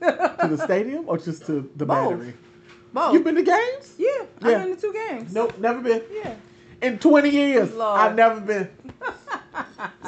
[0.00, 2.10] To the stadium or just to the Both.
[2.10, 2.34] battery?
[2.94, 3.12] Both.
[3.12, 3.94] You've been to games?
[3.98, 4.26] yeah, Yeah.
[4.40, 5.34] I've been to two games.
[5.34, 6.02] Nope, never been.
[6.12, 6.34] Yeah.
[6.80, 8.00] In 20 years, Lord.
[8.00, 8.70] I've never been.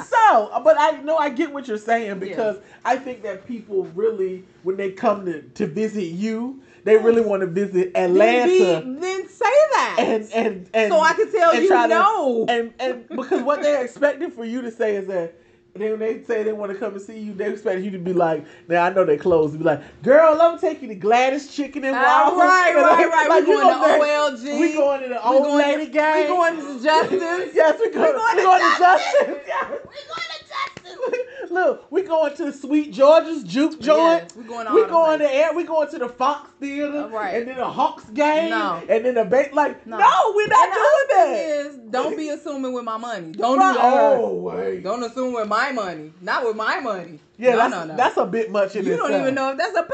[0.05, 4.43] So, but I know I get what you're saying because I think that people really,
[4.63, 8.47] when they come to, to visit you, they really want to visit Atlanta.
[8.51, 9.95] Then, be, then say that.
[9.99, 12.45] and and and so I can tell you try to- no.
[12.49, 15.35] and and because what they're expecting for you to say is that
[15.79, 17.97] then when they say they want to come and see you, they expect you to
[17.99, 19.57] be like, now I know they closed.
[19.57, 22.39] Be like, girl, me take you to Gladys Chicken and Ah, Waffles.
[22.41, 23.29] right, right, like- right.
[23.29, 24.59] like, we going to OLG.
[24.59, 26.21] We going to the We old going- lady game.
[26.21, 27.21] We going to Justice.
[27.53, 28.13] yes, we going.
[28.13, 29.13] going We to going to Justice.
[29.19, 29.43] Justice.
[29.47, 29.69] Yes.
[29.71, 30.76] We going to Justice.
[31.49, 34.23] Look, we going to Sweet Georgia's Juke Joint.
[34.23, 35.53] Yes, we going we going to air.
[35.53, 37.07] We going to the Fox Theater.
[37.07, 37.35] Right.
[37.35, 38.49] And then a Hawks game.
[38.49, 38.81] No.
[38.89, 40.33] And then a ba- like no, No.
[40.35, 41.71] we're not And doing that.
[41.71, 43.31] thing don't be assuming with my money.
[43.31, 43.73] Don't Right.
[43.73, 44.17] do that.
[44.17, 44.83] Oh wait.
[44.83, 46.11] Don't assume with my money.
[46.21, 47.19] Not with my money.
[47.37, 47.95] Yeah, no, that's no, no.
[47.95, 49.93] that's a bit much in you don't even know if that's a pay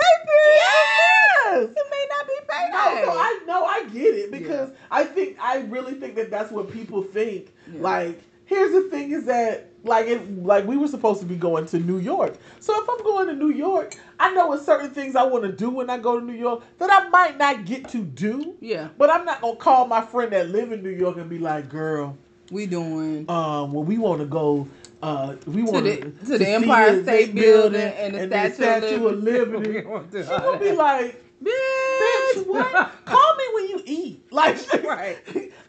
[0.56, 1.70] Yes.
[1.70, 3.06] It may not be No, payday.
[3.06, 6.72] no, I know I get it because I think I really think that that's what
[6.72, 7.54] people think.
[7.72, 7.82] Yeah.
[7.82, 11.66] Like, here's the thing: is that like it, like we were supposed to be going
[11.68, 12.36] to New York.
[12.60, 15.52] So if I'm going to New York, I know it's certain things I want to
[15.52, 18.56] do when I go to New York that I might not get to do.
[18.62, 21.38] yeah, But I'm not gonna call my friend that live in New York and be
[21.40, 22.18] like, "Girl,
[22.52, 23.30] we doing.
[23.30, 24.68] um, well, we want to go."
[25.02, 29.68] Uh, we To want the, to the Empire State Building and the Statue, of Liberty.
[29.68, 29.72] Liberty.
[29.84, 31.52] We won't do She gonna be like, Bitch,
[32.38, 32.92] what?
[33.06, 34.32] Call me when you eat.
[34.32, 35.18] Like, Right.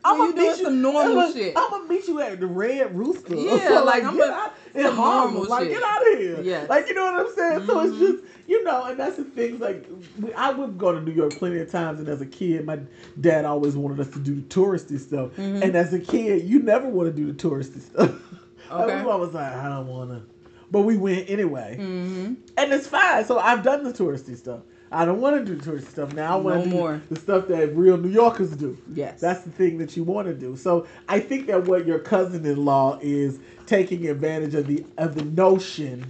[0.05, 1.55] I'm When you doing some normal shit.
[1.57, 3.35] I'm gonna meet you at the Red Rooster.
[3.37, 4.53] Yeah, like, I'm get a- out
[4.95, 5.35] Harlem.
[5.35, 6.41] normal Like, get out of here.
[6.43, 6.69] Yes.
[6.69, 7.67] Like, you know what I'm saying?
[7.67, 7.99] So it's Mhm.
[7.99, 9.61] just, you know, and that's the things.
[9.61, 9.87] Like,
[10.21, 12.79] we, I would go to New York plenty of times, and as a kid, my
[13.21, 15.31] dad always wanted us to do the touristy stuff.
[15.37, 15.63] Mhm.
[15.63, 18.11] And as a kid, you never want to do the touristy stuff.
[18.71, 19.03] Okay.
[19.03, 20.23] we always like, I don't want to.
[20.71, 22.35] But we went anyway Mm-hmm.
[22.57, 23.25] and it's fine.
[23.27, 24.61] So I've done the touristy stuff.
[24.93, 26.35] I don't want to do touristy stuff now.
[26.35, 27.03] I want No to do more.
[27.11, 28.79] the stuff that real New Yorkers do.
[28.93, 29.21] Yes.
[29.21, 30.57] That's the thing that you want to do.
[30.57, 36.07] So I think that what your cousin-in-law is taking advantage of the of the notion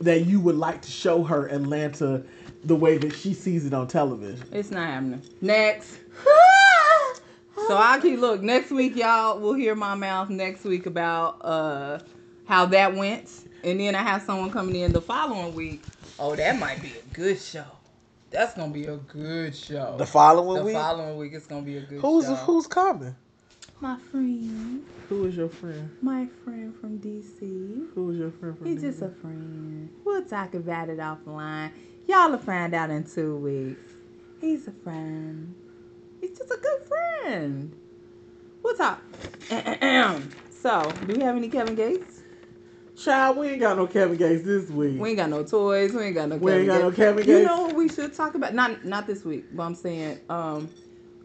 [0.00, 2.22] that you would like to show her Atlanta
[2.64, 4.46] the way that she sees it on television.
[4.52, 5.22] It's not happening.
[5.40, 5.98] Next.
[7.68, 12.00] So I'll keep look next week, y'all will hear my mouth next week about uh
[12.44, 13.30] how that went,
[13.62, 15.82] and then I have someone coming in the following week.
[16.24, 17.64] Oh, that might be a good show.
[18.30, 19.96] That's gonna be a good show.
[19.98, 22.34] The following The week, The following week it's gonna be a good who's show.
[22.36, 23.16] who's coming?
[23.80, 24.86] my friend?
[25.08, 25.90] Who is your friend?
[26.00, 27.88] My friend from DC.
[27.92, 28.68] Who is your friend from?
[28.68, 29.90] He's New just a friend.
[30.04, 31.72] We'll talk about it offline.
[32.06, 33.92] Y'all will find out in two weeks.
[34.40, 35.52] He's a friend.
[36.20, 37.76] He's just a good friend.
[38.62, 39.02] We'll talk.
[40.52, 42.21] so, do we have any Kevin Gates?
[43.04, 45.00] Child, we ain't got no Kevin Gates this week.
[45.00, 45.92] We ain't got no toys.
[45.92, 46.36] We ain't got no.
[46.36, 47.28] We ain't Kevin got no Gates.
[47.28, 48.54] You know what we should talk about?
[48.54, 50.68] Not not this week, but I'm saying um,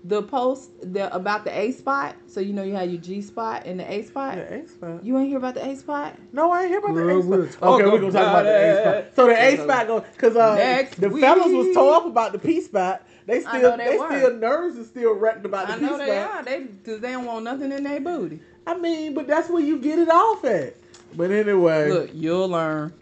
[0.03, 2.15] the post the about the A spot.
[2.25, 4.35] So you know you have your G spot and the A spot.
[4.35, 5.05] The A spot.
[5.05, 6.15] You ain't hear about the A spot?
[6.33, 7.69] No, I ain't hear about the Girl, A we'll spot.
[7.69, 9.15] Okay, we're gonna talk about the A spot.
[9.15, 11.73] So the A spot go because uh, Next the fellas was week.
[11.75, 13.03] tore up about the P spot.
[13.27, 15.81] They I still know they they, still nerves is still wrecked about the I P
[15.83, 15.99] know spot.
[15.99, 16.43] they are.
[16.43, 18.39] They because they don't want nothing in their booty.
[18.65, 20.75] I mean, but that's where you get it off at.
[21.15, 22.93] But anyway, Look, you'll learn.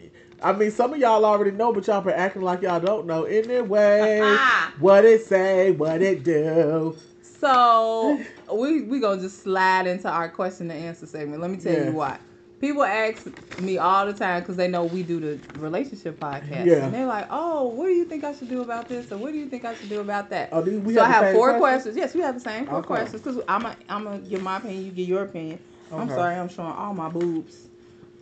[0.42, 3.24] I mean, some of y'all already know, but y'all been acting like y'all don't know.
[3.24, 4.36] Anyway,
[4.78, 6.96] what it say, what it do.
[7.22, 8.20] So
[8.52, 11.40] we we gonna just slide into our question and answer segment.
[11.40, 11.86] Let me tell Yes.
[11.86, 12.18] you why.
[12.58, 13.26] People ask
[13.60, 16.84] me all the time because they know we do the relationship podcast, Yeah.
[16.86, 19.32] and they're like, "Oh, what do you think I should do about this, or what
[19.32, 21.34] do you think I should do about that?" Oh, we so I have the have
[21.34, 21.60] four question?
[21.60, 21.96] questions.
[21.96, 22.86] Yes, we have the same four Okay.
[22.86, 25.58] questions because I'm a, I'm gonna give my opinion, you give your opinion.
[25.92, 27.68] I'm sorry, I'm showing all my boobs.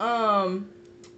[0.01, 0.69] Um,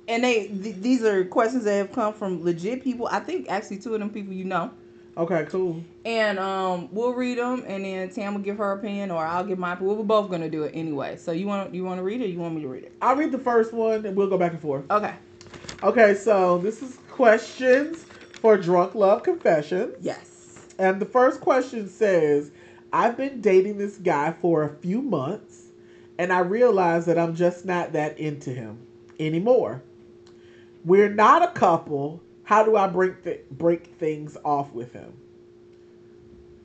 [0.08, 3.08] and they th- these are questions that have come from legit people.
[3.10, 4.70] I think actually two of them people you know.
[5.18, 5.82] Okay, cool.
[6.04, 9.58] And um, we'll read them, and then Tam will give her opinion, or I'll give
[9.58, 9.72] my.
[9.72, 9.96] opinion.
[9.96, 11.16] We're both gonna do it anyway.
[11.16, 12.24] So you want you want to read it?
[12.24, 12.92] or You want me to read it?
[13.00, 14.84] I'll read the first one and we'll go back and forth.
[14.90, 15.14] Okay.
[15.82, 18.04] Okay, so this is questions
[18.40, 19.94] for drunk love confessions.
[20.00, 20.66] Yes.
[20.78, 22.50] And the first question says,
[22.92, 25.65] I've been dating this guy for a few months
[26.18, 28.86] and I realize that I'm just not that into him
[29.18, 29.82] anymore.
[30.84, 32.22] We're not a couple.
[32.44, 35.12] How do I break th- break things off with him?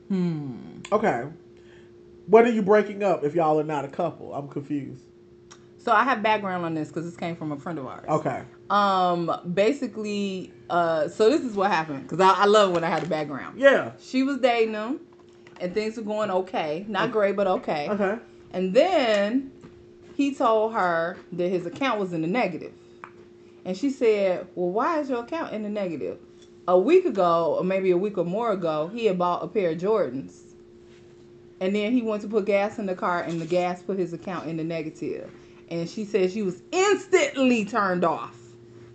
[0.08, 0.56] Hmm.
[0.92, 1.24] Okay.
[2.26, 4.32] What are you breaking up if y'all are not a couple?
[4.32, 5.04] I'm confused.
[5.78, 8.04] So I have background on this because this came from a friend of ours.
[8.08, 8.42] Okay.
[8.70, 9.32] Um.
[9.52, 11.08] Basically, uh.
[11.08, 13.58] So this is what happened because I, I love when I had the background.
[13.58, 13.92] Yeah.
[14.00, 15.00] She was dating him,
[15.60, 16.84] and things were going okay.
[16.88, 17.88] Not great, but okay.
[17.88, 18.18] Okay.
[18.52, 19.50] And then
[20.14, 22.72] he told her that his account was in the negative.
[23.64, 26.18] And she said, Well, why is your account in the negative?
[26.68, 29.70] A week ago, or maybe a week or more ago, he had bought a pair
[29.70, 30.54] of Jordans.
[31.60, 34.12] And then he went to put gas in the car, and the gas put his
[34.12, 35.30] account in the negative.
[35.70, 38.36] And she said she was instantly turned off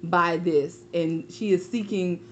[0.03, 0.83] by this.
[0.93, 2.23] And she is seeking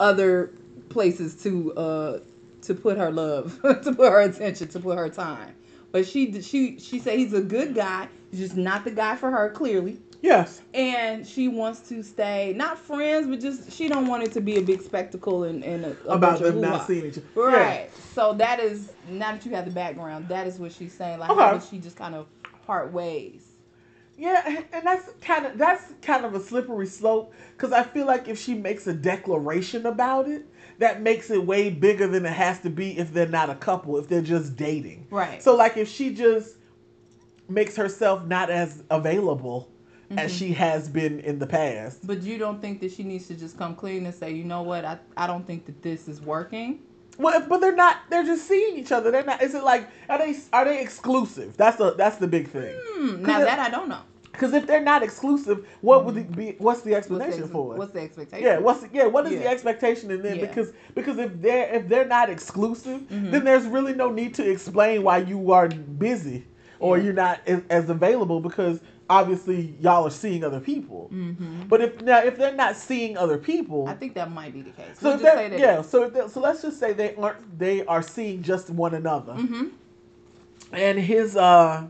[0.00, 0.52] other
[0.88, 2.18] places to uh
[2.62, 5.54] to put her love, to put her attention, to put her time.
[5.94, 8.08] But she she she said he's a good guy.
[8.32, 9.98] He's just not the guy for her, clearly.
[10.22, 10.60] Yes.
[10.74, 14.56] And she wants to stay not friends, but just she don't want it to be
[14.56, 17.46] a big spectacle and, and a, a About bunch of them not seeing each other.
[17.46, 17.90] Right.
[18.12, 21.20] So that is now that you have the background, that is what she's saying.
[21.20, 21.40] Like Okay.
[21.40, 22.26] how does she just kind of
[22.66, 23.52] part ways?
[24.16, 28.26] Yeah, and that's kind of that's kind of a slippery slope because I feel like
[28.26, 30.44] if she makes a declaration about it,
[30.78, 33.96] that makes it way bigger than it has to be if they're not a couple,
[33.98, 35.06] if they're just dating.
[35.10, 35.42] Right.
[35.42, 36.56] So like if she just
[37.48, 39.70] makes herself not as available
[40.10, 40.36] as Mm-hmm.
[40.36, 42.06] she has been in the past.
[42.06, 44.62] But you don't think that she needs to just come clean and say, you know
[44.62, 46.80] what, I, I don't think that this is working.
[47.16, 47.98] Well, but they're not.
[48.10, 49.10] They're just seeing each other.
[49.10, 49.40] They're not.
[49.42, 51.56] Is it like are they are they exclusive?
[51.56, 52.74] That's the that's the big thing.
[52.76, 54.02] Hmm, now that I don't know.
[54.34, 56.56] Because if they're not exclusive, what would it be?
[56.58, 57.78] What's the What's the, explanation for it?
[57.78, 58.44] what's the expectation?
[58.44, 60.34] Yeah, what's yeah, what is the expectation in there?
[60.34, 60.46] Yeah.
[60.46, 63.30] Because because if they're if they're not exclusive, Mhm.
[63.30, 66.44] then there's really no need to explain why you are busy
[66.80, 67.04] or Yeah.
[67.04, 71.10] you're not as, as available because obviously y'all are seeing other people.
[71.14, 71.68] Mm-hmm.
[71.68, 74.70] But if now if they're not seeing other people, I think that might be the
[74.70, 74.98] case.
[75.00, 78.02] so We'll just say yeah, so they- so let's just say they aren't they are
[78.02, 79.66] seeing just one another, Mm-hmm.
[80.72, 81.86] and his uh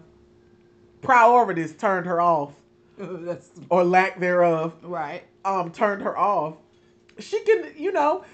[1.05, 2.53] priorities turned her off
[2.99, 5.23] That's or lack thereof right.
[5.45, 6.57] um turned her off,
[7.19, 8.25] she can, you know,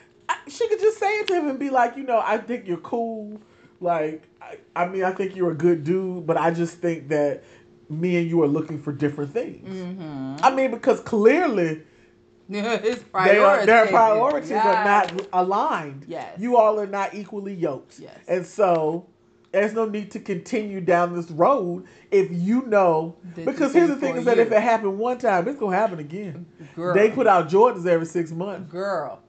[0.49, 2.79] she could just say it to him and be like, you know, I think you're
[2.79, 3.41] cool.
[3.81, 7.43] Like, I, I mean, I think you're a good dude, but I just think that
[7.89, 9.68] me and you are looking for different things.
[9.68, 10.37] Mm-hmm.
[10.43, 11.83] I mean, because clearly
[12.51, 13.43] His priorities.
[13.43, 16.05] are, their priorities are not aligned.
[16.09, 16.37] Yes.
[16.39, 18.01] You all are not equally yoked.
[18.01, 18.18] Yes.
[18.27, 19.07] And so
[19.53, 23.17] there's no need to continue down this road if you know.
[23.35, 25.79] That because here's the thing is that if it happened one time, it's going to
[25.79, 26.47] happen again.
[26.77, 26.95] Girl.
[26.95, 28.71] They put out Jordans every six months.
[28.71, 29.21] girl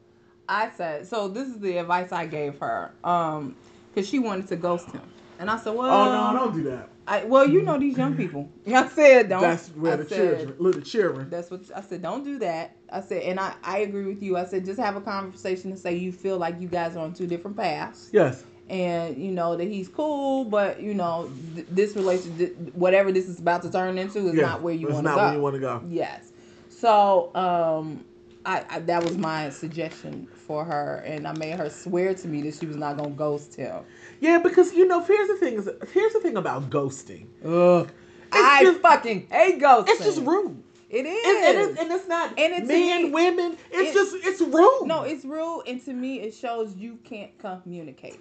[0.50, 3.56] i said so this is the advice i gave her um
[3.94, 5.02] because she wanted to ghost him
[5.40, 6.90] and i said well Oh, no, don't do that.
[7.08, 10.18] I, well you know these young people i said don't That's where I the said,
[10.40, 11.30] children, little children.
[11.30, 14.36] that's what i said don't do that i said and I, I agree with you
[14.36, 17.14] i said just have a conversation and say you feel like you guys are on
[17.14, 18.44] two different paths Yes.
[18.72, 23.38] And you know that he's cool but you know th- this relationship whatever this is
[23.40, 24.48] about to turn into is Yeah.
[24.48, 25.84] not where you want to not go where you want to go.
[25.90, 26.32] Yes.
[26.70, 28.04] So, um,
[28.46, 32.42] I, I that was my suggestion for her, and I made her swear to me
[32.44, 33.84] that she was not gonna ghost him.
[34.20, 35.56] Yeah, because you know, here's the thing.
[35.56, 37.28] Is here's the thing about ghosting.
[37.46, 37.88] Ugh.
[38.34, 39.90] It's I just- fucking hate ghosting.
[39.90, 40.64] It's just rude.
[40.90, 41.26] It is.
[41.26, 43.58] And, and, it's, and it's not And it's- men, women.
[43.72, 44.88] It's it- just it's rude.
[44.88, 48.20] no, it's rude, and to me, it shows you can't communicate.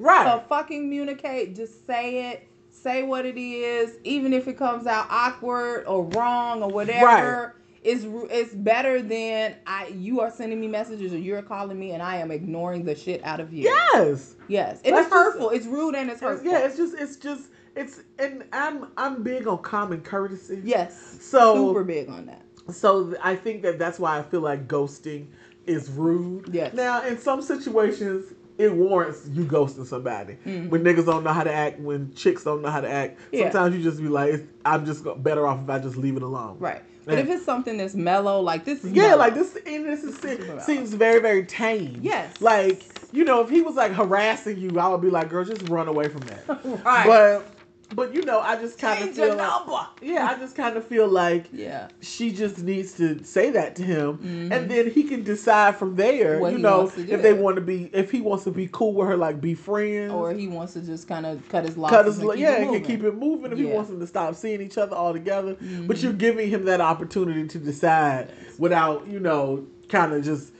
[0.00, 0.26] Right.
[0.26, 1.54] So fucking communicate.
[1.54, 2.46] Just say it.
[2.72, 7.56] Say what it is, even if it comes out awkward or wrong or whatever.
[7.82, 9.88] It's ru- it's better than I.
[9.88, 13.24] You are sending me messages or you're calling me, and I am ignoring the shit
[13.24, 13.64] out of you.
[13.64, 14.34] yes.
[14.48, 15.50] Yes, and That's it's just- hurtful.
[15.50, 16.50] it's rude and it's It's- hurtful.
[16.52, 16.58] yeah.
[16.66, 20.60] It's just it's just it's and I'm I'm big on common courtesy.
[20.64, 21.18] Yes.
[21.22, 22.42] So- super big on that.
[22.74, 25.26] So I think that that's why I feel like ghosting
[25.66, 26.50] is rude.
[26.52, 26.74] Yes.
[26.74, 30.36] Now, in some situations, it warrants you ghosting somebody.
[30.46, 30.68] Mhm.
[30.68, 33.50] When niggas don't know how to act, when chicks don't know how to act, Yeah.
[33.50, 36.56] sometimes you just be like, I'm just better off if I just leave it alone.
[36.58, 36.82] Right.
[37.06, 39.16] But if it's something that's mellow, like this is Yeah, mellow.
[39.18, 41.98] like this, and this is, This is seems very, very tame.
[42.02, 42.40] Yes.
[42.40, 45.66] Like, you know, if he was like harassing you, I would be like, girl, just
[45.68, 46.44] run away from that.
[46.84, 47.06] right.
[47.06, 47.46] But,
[47.94, 51.08] but you know, I just kind of feel like, yeah, I just kind of feel
[51.08, 51.88] like Yeah.
[52.00, 54.52] she just needs to say that to him, Mhm.
[54.52, 56.38] and then he can decide from there.
[56.38, 59.08] What you know, if they want to be, if he wants to be cool with
[59.08, 61.96] her, like be friends, Or he wants to just kind of cut his losses.
[61.96, 62.84] cut his, and yeah, and moving.
[62.84, 63.52] keep it moving.
[63.52, 66.02] If he wants them to stop seeing each other altogether, but Mhm.
[66.02, 68.58] you're giving him that opportunity to decide Yes.
[68.58, 70.52] without, you know, kind of just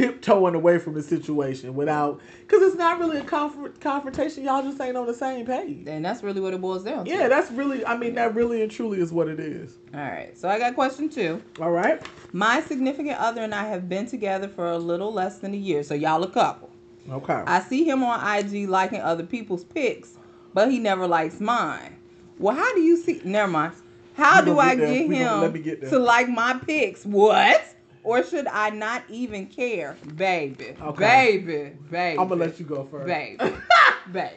[0.00, 4.44] tiptoeing away from the situation without, because it's not really a conf- confrontation.
[4.44, 5.86] Y'all just ain't on the same page.
[5.86, 7.10] And that's really what it boils down to.
[7.10, 7.84] Yeah, that's really.
[7.84, 9.76] I mean, that really and truly is what it is.
[9.94, 10.36] All right.
[10.36, 11.42] So I got question two.
[11.60, 12.00] All right.
[12.32, 15.82] My significant other and I have been together for a little less than a year.
[15.82, 16.70] So y'all a couple.
[17.10, 17.42] Okay.
[17.46, 20.16] I see him on IG liking other people's pics,
[20.54, 21.96] but he never likes mine.
[22.38, 23.20] Well, how do you see?
[23.24, 23.72] Never mind.
[24.14, 24.92] How do I get there.
[24.98, 27.04] get We gonna- him get to like my pics?
[27.06, 27.64] What?
[28.02, 30.74] Or should I not even care, baby?
[30.80, 31.36] Okay.
[31.38, 32.18] Baby, baby.
[32.18, 33.06] I'm gonna let you go first.
[33.06, 33.36] baby,
[34.12, 34.34] baby.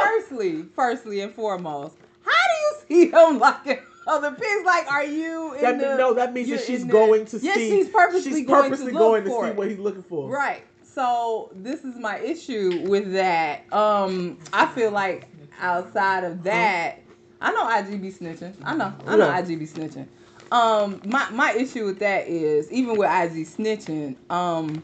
[0.00, 5.54] Firstly, firstly and foremost, how do you see him liking other pig's Like, are you
[5.54, 5.96] in That the?
[5.96, 7.70] no, that means that she's in the- going to yes, see.
[7.70, 9.56] she's purposely she's going purposely to going to for see it.
[9.56, 10.28] what he's looking for.
[10.30, 10.62] Right.
[10.84, 13.72] So this is my issue with that.
[13.72, 15.26] Um, I feel like
[15.60, 17.00] outside of that,
[17.40, 18.54] I know IG be snitching.
[18.62, 18.92] I know.
[19.06, 19.38] I know Yeah.
[19.38, 20.06] IG be snitching.
[20.52, 24.82] Um, my my issue with that is even with IG snitching, um.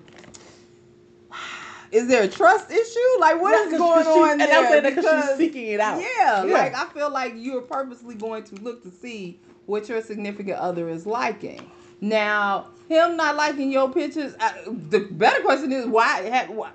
[1.90, 2.98] Is there a trust issue?
[3.20, 4.58] Like what is going she- on and there?
[4.58, 6.00] I'm saying that 'cause she's seeking it out.
[6.02, 6.52] Yeah, Yeah.
[6.52, 10.88] like I feel like you're purposely going to look to see what your significant other
[10.90, 11.70] is liking.
[12.02, 14.34] Now, him not liking your pictures.
[14.38, 14.52] I,
[14.90, 16.70] the better question is why, ha- why?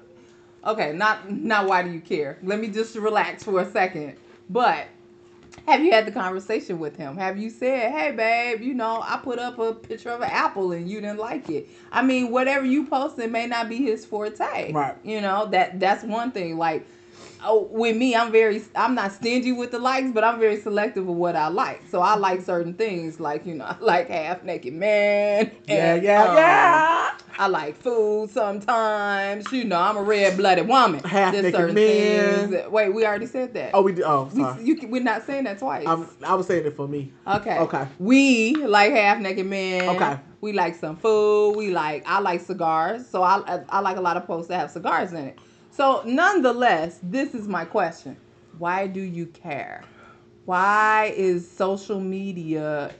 [0.66, 2.40] Okay, not not why do you care?
[2.42, 4.16] Let me just relax for a second.
[4.50, 4.88] But
[5.66, 7.18] have you had the conversation with him?
[7.18, 10.72] Have you said, "Hey, babe, you know, I put up a picture of an apple
[10.72, 14.72] and you didn't like it." I mean, whatever you posted may not be his forte.
[14.72, 14.96] Right.
[15.04, 16.58] You know that that's one thing.
[16.58, 16.86] Like,
[17.44, 21.08] oh, with me, I'm very, I'm not stingy with the likes, but I'm very selective
[21.08, 21.82] of what I like.
[21.90, 25.52] So I like certain things, like you know, I like half naked man.
[25.68, 27.18] Yeah, and, yeah, um, yeah.
[27.38, 29.52] I like food sometimes.
[29.52, 31.04] You know, I'm a red blooded woman.
[31.04, 32.52] Half There's naked certain men.
[32.52, 33.72] that- wait, we already said that.
[33.74, 34.04] Oh, we did.
[34.04, 34.64] Oh, we, sorry.
[34.64, 35.86] you, can- we're not saying that twice.
[35.88, 37.12] I'm, I was saying it for me.
[37.28, 37.58] okay.
[37.60, 37.88] Okay.
[38.00, 39.90] We like half naked men.
[39.96, 40.20] Okay.
[40.42, 41.56] We like some food.
[41.56, 42.04] We like.
[42.06, 43.08] I like cigars.
[43.08, 45.40] So I, I I like a lot of posts that have cigars in it.
[45.76, 48.16] So nonetheless, this is my question:
[48.60, 49.84] Why do you care?
[50.46, 52.94] Why is social media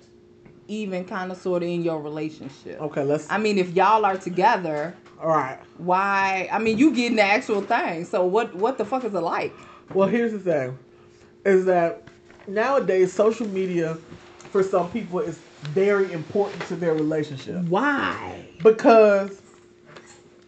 [0.68, 2.82] even kind of sort of in your relationship?
[2.82, 3.30] Okay, let's.
[3.30, 5.60] I mean, if y'all are together, all right.
[5.78, 6.50] why?
[6.52, 8.06] I mean, you getting the actual thing.
[8.06, 8.56] So what?
[8.56, 9.54] What the fuck is it like?
[9.94, 10.80] Well, here's the thing:
[11.46, 12.02] is that
[12.48, 14.00] nowadays social media,
[14.50, 18.46] for some people, is very important to their relationship Why?
[18.62, 19.43] because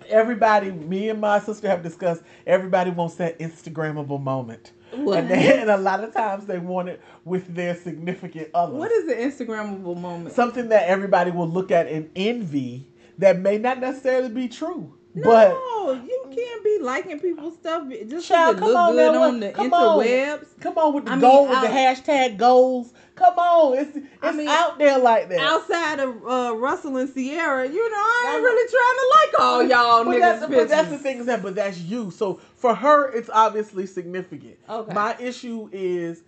[0.09, 2.23] everybody, me and my sister have discussed.
[2.45, 5.19] Everybody wants that Instagrammable moment, What?
[5.19, 8.73] and, they, and a lot of times they want it with their significant other.
[8.73, 10.35] What is the Instagrammable moment?
[10.35, 12.87] something that everybody will look at and envy
[13.17, 18.27] that may not necessarily be true, no, but you can't be liking people's stuff just
[18.27, 20.05] Child, look on good now, on the come on.
[20.05, 20.59] interwebs.
[20.59, 22.93] come on with the I mean, the hashtag goals.
[23.15, 25.39] Come on, it's it's mean, out there like that.
[25.39, 29.63] Outside of uh, Russell and Ciara, you know, I ain't really trying to like all
[29.63, 30.39] y'all but niggas.
[30.39, 32.11] that's, but that's the thing is that, but that's you.
[32.11, 34.57] So for her, it's obviously significant.
[34.69, 34.93] Okay.
[34.93, 36.23] My issue is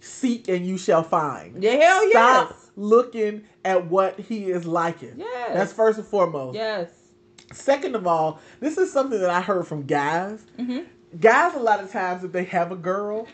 [0.00, 1.62] seek and you shall find.
[1.62, 2.70] Yeah, hell Stop yes.
[2.76, 5.14] looking at what he is liking.
[5.18, 5.50] Yes.
[5.52, 6.54] That's first and foremost.
[6.54, 6.88] Yes.
[7.54, 10.42] Second of all, this is something that I heard from guys.
[10.58, 10.86] Mhm.
[11.20, 13.26] Guys, a lot of times, if they have a girl,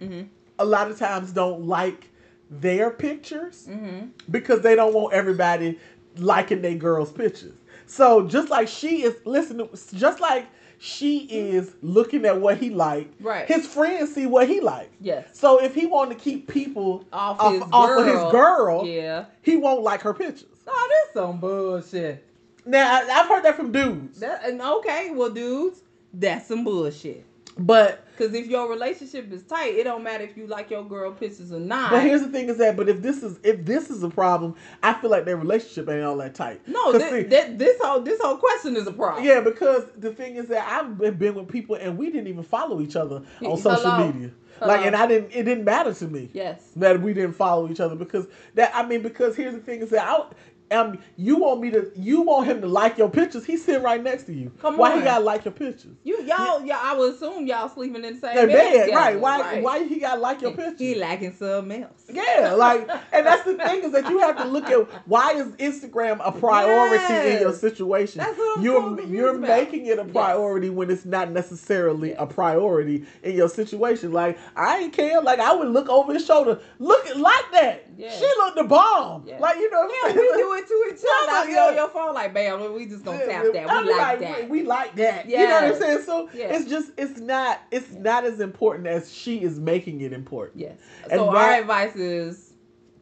[0.00, 0.26] Mhm.
[0.58, 2.08] a lot of times don't like
[2.50, 4.10] their pictures Mhm.
[4.30, 5.78] because they don't want everybody
[6.18, 7.54] liking their girl's pictures.
[7.86, 10.46] So just like she is listening, just like
[10.78, 13.46] she is looking at what he like, Right.
[13.46, 14.90] his friends see what he like.
[15.00, 15.28] Yes.
[15.32, 18.00] So if he wanted to keep people Off, off, his off girl.
[18.00, 19.24] of his girl, Yeah.
[19.42, 20.48] he won't like her pictures.
[20.66, 22.24] Oh, that's some bullshit.
[22.64, 25.82] Now I, I've heard that from dudes, That and okay, well, dudes,
[26.14, 27.24] that's some bullshit.
[27.58, 31.10] but Cause if your relationship is tight, it don't matter if you like your girl
[31.12, 31.90] pictures or not.
[31.90, 34.54] But here's the thing: is that, but if this is if this is a problem,
[34.82, 36.60] I feel like their relationship ain't all that tight.
[36.68, 39.24] No, thi- see- thi- this whole this whole question is a problem.
[39.24, 42.44] yeah, because the thing is that I've been- been with people and we didn't even
[42.44, 44.12] follow each other on social Hello.
[44.12, 44.30] media.
[44.60, 45.30] Like, and I didn't.
[45.32, 46.62] It didn't matter to me Yes.
[46.76, 48.70] that we didn't follow each other because that.
[48.72, 50.24] I mean, because here's the thing: is that I.
[50.72, 51.90] Um, you want me to?
[51.96, 53.44] You want him to like your pictures?
[53.44, 54.50] He's sitting right next to you.
[54.60, 54.98] Come Why on.
[54.98, 55.94] he gotta like your pictures?
[56.04, 56.76] You y'all, y'all.
[56.80, 58.72] I would assume y'all sleeping in the same bed.
[58.72, 59.20] together, right?
[59.20, 59.40] Why?
[59.40, 59.62] right.
[59.62, 60.78] Why he gotta like your pictures?
[60.78, 61.92] He lacking something else.
[62.12, 65.48] Yeah, like, and that's the thing is that you have to look at why is
[65.52, 68.18] Instagram a priority in your situation.
[68.18, 69.40] That's what I'm you're you're about.
[69.40, 70.12] making it a Yes.
[70.12, 74.12] priority when it's not necessarily a priority in your situation.
[74.12, 75.20] Like, I ain't care.
[75.22, 77.86] Like, I would look over his shoulder, look like that.
[77.96, 78.18] Yes.
[78.18, 79.24] She looked the bomb.
[79.26, 79.40] Yes.
[79.40, 81.32] Like, you know, Yeah, we do it to each other.
[81.32, 81.66] I be yeah.
[81.66, 83.82] on your phone like, bam, we just gonna Yeah, tap that.
[83.82, 84.50] We be like that.
[84.50, 85.28] We, we like that.
[85.28, 86.02] You know what I'm saying?
[86.04, 86.60] So Yes.
[86.60, 90.60] it's just it's not it's not as important as she is making it important.
[90.60, 90.78] yes.
[91.04, 92.52] And So our advice is,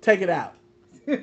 [0.01, 0.55] Take it out.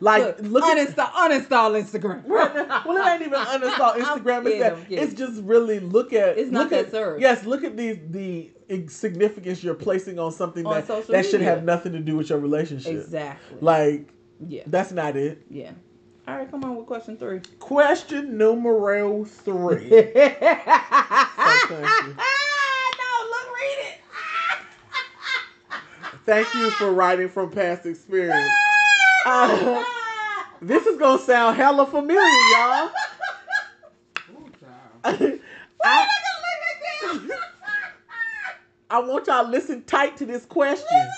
[0.00, 2.24] Like, look, look at- uninstall, uninstall Instagram.
[2.26, 4.46] well, it ain't even uninstall Instagram.
[4.46, 6.38] It's, that, it's just really look at.
[6.38, 7.20] It's not look that at, serious.
[7.22, 8.50] Yes, look at the the
[8.88, 12.38] significance you're placing on something On that that should have nothing to do with your
[12.38, 12.92] relationship.
[12.92, 13.58] Exactly.
[13.60, 14.08] Like
[14.46, 14.62] yeah.
[14.66, 15.42] that's not it.
[15.50, 15.72] Yeah.
[16.28, 17.40] All right, come on with question three.
[17.60, 19.88] Question numero three.
[19.90, 20.02] no,
[21.68, 22.16] thank you.
[23.28, 23.98] look, read it.
[26.26, 28.50] Thank you for writing from past experience.
[29.24, 29.84] Uh,
[30.60, 32.90] this is gonna sound hella familiar, y'all.
[35.04, 36.08] I,
[38.90, 41.08] I want y'all to listen tight to this question.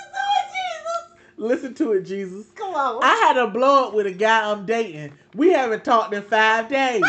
[1.39, 2.47] Listen to it, Jesus.
[2.57, 3.03] Come on.
[3.03, 5.12] I had a blow up with a guy I'm dating.
[5.34, 7.05] We haven't talked in five days.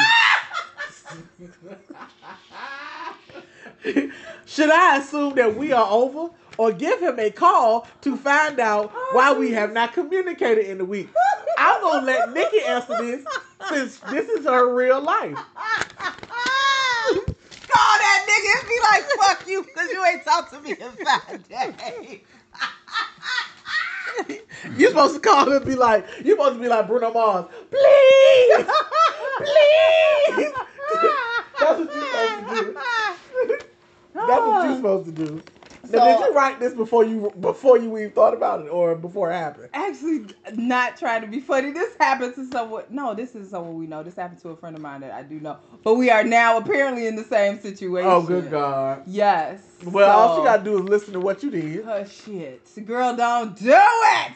[4.45, 8.91] Should I assume that we are over or give him a call to find out
[9.13, 11.09] why we have not communicated in a week?
[11.57, 13.25] I'm going to let Nikki answer this
[13.67, 15.37] since this is her real life.
[17.71, 20.91] Call that nigga and be like, fuck you, because you ain't talked to me in
[21.03, 22.19] five days.
[24.77, 27.45] You're supposed to call him and be like, you're supposed to be like Bruno Mars.
[27.69, 28.65] Please!
[29.37, 30.51] Please!
[31.59, 32.73] That's what you're supposed to do.
[34.13, 35.41] That's what you're supposed to do.
[35.91, 39.31] Now, did you write this before you before you even thought about it or before
[39.31, 39.69] it happened?
[39.73, 41.71] Actually, not trying to be funny.
[41.71, 42.83] This happened to someone.
[42.89, 44.03] No, this is someone we know.
[44.03, 45.57] This happened to a friend of mine that I do know.
[45.83, 48.09] But we are now apparently in the same situation.
[48.09, 49.03] Oh, good God.
[49.07, 49.61] Yes.
[49.83, 51.87] Well, all So- she got to do is listen to what you did.
[51.87, 52.61] Oh shit.
[52.85, 54.33] Girl, don't do it.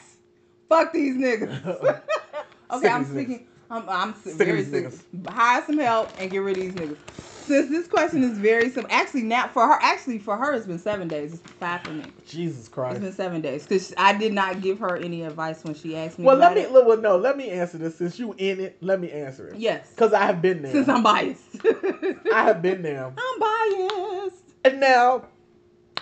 [0.69, 1.65] Fuck these niggas.
[2.71, 3.47] okay, Sick I'm speaking.
[3.69, 4.91] I'm, I'm very sick.
[5.27, 6.97] Hire some help and get rid of these niggas.
[7.45, 10.79] Since this question is very simple, actually, now for her, actually for her, it's been
[10.79, 11.33] seven days.
[11.33, 12.05] It's five for me.
[12.25, 15.73] Jesus Christ, it's been seven days because I did not give her any advice when
[15.75, 16.25] she asked me.
[16.25, 16.71] Well, let me it.
[16.71, 18.77] well, no, let me answer this since you in it.
[18.81, 19.57] Let me answer it.
[19.57, 20.71] Yes, Because I have been there.
[20.71, 21.57] since I'm biased.
[22.33, 23.05] I have been there.
[23.17, 24.43] I'm biased.
[24.65, 25.27] And now,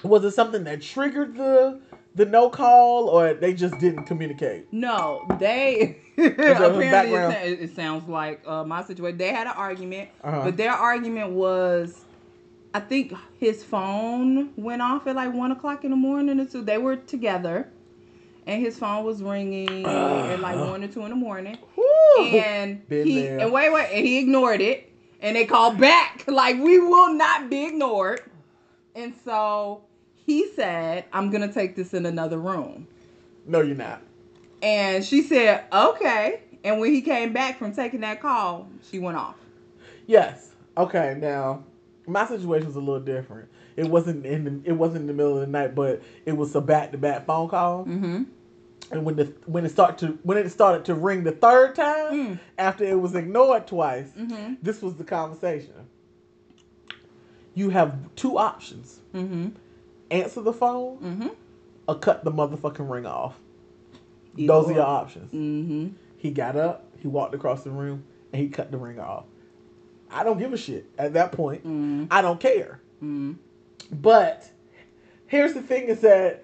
[0.03, 1.79] was it something that triggered the
[2.15, 4.67] the no call, or they just didn't communicate?
[4.71, 9.17] No, they apparently it, it sounds like uh, my situation.
[9.17, 10.41] They had an argument, Uh-huh.
[10.45, 12.03] but their argument was,
[12.73, 16.63] I think his phone went off at like one o'clock in the morning or two.
[16.63, 17.69] They were together,
[18.45, 21.57] and his phone was ringing at like one or two in the morning.
[22.19, 23.39] And he there.
[23.39, 24.91] and wait wait and he ignored it
[25.21, 26.25] And they called back.
[26.27, 28.21] Like, we will not be ignored.
[28.95, 29.83] And so
[30.25, 32.87] he said, I'm going to take this in another room.
[33.45, 34.01] No, you're not.
[34.61, 36.41] And she said, okay.
[36.63, 39.35] And when he came back from taking that call, she went off.
[40.05, 40.51] Yes.
[40.77, 41.17] Okay.
[41.19, 41.63] Now,
[42.05, 43.49] my situation was a little different.
[43.75, 46.53] It wasn't in the, it wasn't in the middle of the night, but it was
[46.55, 47.85] a back to back phone call.
[47.85, 48.23] Mm-hmm.
[48.91, 52.11] And when the when it started to when it started to ring the third time
[52.13, 52.39] Mm.
[52.57, 54.55] after it was ignored twice, Mm-hmm.
[54.61, 55.73] this was the conversation.
[57.53, 59.49] You have two options: Mm-hmm.
[60.11, 61.27] Answer the phone Mm-hmm.
[61.87, 63.35] or cut the motherfucking ring off.
[64.37, 64.71] Either Those or.
[64.71, 65.33] are your options.
[65.33, 65.87] Mm-hmm.
[66.17, 69.25] He got up, he walked across the room, and he cut the ring off.
[70.11, 71.61] I don't give a shit at that point.
[71.61, 72.05] Mm-hmm.
[72.11, 72.79] I don't care.
[72.97, 73.33] Mm-hmm.
[73.93, 74.49] But
[75.27, 76.43] here's the thing: is that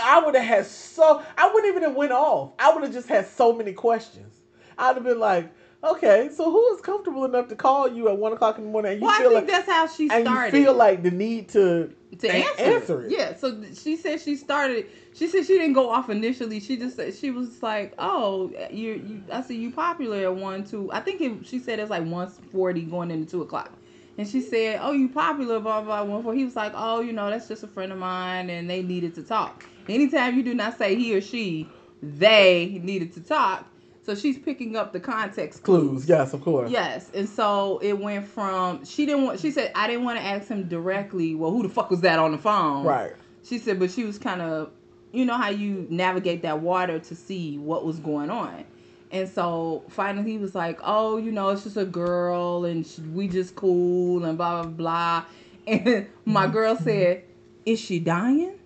[0.00, 2.50] I would have had so I wouldn't even have went off.
[2.58, 4.34] I would have just had so many questions.
[4.78, 5.50] I'd have been like,
[5.84, 8.92] okay, so who is comfortable enough to call you at one o'clock in the morning?
[8.92, 10.56] And you Well, I think like that's how she and started.
[10.56, 13.12] you feel like the need to to answer, answer it.
[13.12, 13.34] Yeah.
[13.34, 14.86] So she said she started.
[15.14, 16.60] She said she didn't go off initially.
[16.60, 20.64] She just said she was like, "Oh, you, you I see you popular at one
[20.64, 20.90] two.
[20.92, 23.72] I think it, she said it's like one forty going into two o'clock."
[24.18, 26.34] And she said, "Oh, you popular, blah blah blah." One four.
[26.34, 29.14] He was like, "Oh, you know, that's just a friend of mine, and they needed
[29.16, 31.68] to talk." Anytime you do not say he or she,
[32.02, 33.66] they needed to talk.
[34.04, 36.08] So she's picking up the context clues.
[36.08, 36.70] Yes, of course.
[36.70, 39.38] Yes, and so it went from she didn't want.
[39.40, 41.34] She said I didn't want to ask him directly.
[41.34, 42.84] Well, who the fuck was that on the phone?
[42.84, 43.12] Right.
[43.44, 44.70] She said, but she was kind of,
[45.12, 48.64] you know how you navigate that water to see what was going on.
[49.10, 53.02] And so finally he was like, oh, you know, it's just a girl and she,
[53.02, 55.24] we just cool and blah, blah, blah.
[55.64, 57.22] And my girl said,
[57.64, 58.58] is she dying?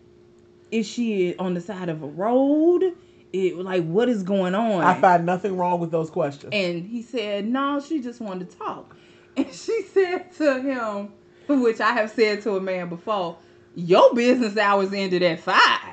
[0.71, 2.95] Is she on the side of a road?
[3.37, 4.83] It, like, what is going on?
[4.83, 6.51] I find nothing wrong with those questions.
[6.55, 8.97] And he said, No, she just wanted to talk.
[9.37, 11.13] And she said to him,
[11.49, 13.37] which I have said to a man before,
[13.75, 15.93] Your business hours ended at five.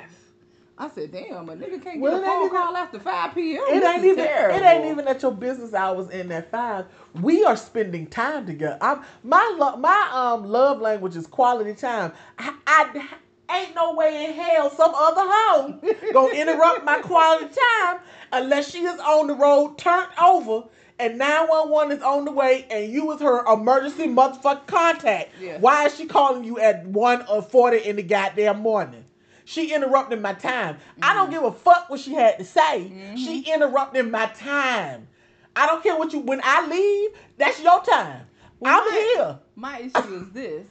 [0.78, 3.62] I said, Damn, a nigga can't Well, get a phone even- call after 5 p.m.
[3.68, 4.58] it This ain't even terrible.
[4.58, 6.86] it ain't even that your business hours in at five.
[7.22, 8.78] We are spending time together.
[8.82, 12.14] I'm my lo- my um love language is quality time.
[12.40, 13.08] I, I
[13.56, 15.80] ain't no way in hell some other hoe
[16.14, 18.00] gonna interrupt my quality time
[18.32, 20.64] unless she is on the road turned over
[21.00, 25.32] and 911 is on the way and you was her emergency motherfucking contact.
[25.40, 25.58] Yeah.
[25.60, 29.04] Why is she calling you at 1 or 40 in the goddamn morning?
[29.46, 30.78] She interrupted my time.
[31.02, 31.34] I don't mm-hmm.
[31.34, 32.92] give a fuck what she had to say.
[33.16, 33.54] She mm-hmm.
[33.54, 35.08] interrupted my time.
[35.56, 38.26] I don't care what you when I leave, that's your time.
[38.60, 39.40] Well, I'm my- here.
[39.56, 40.66] My issue is this.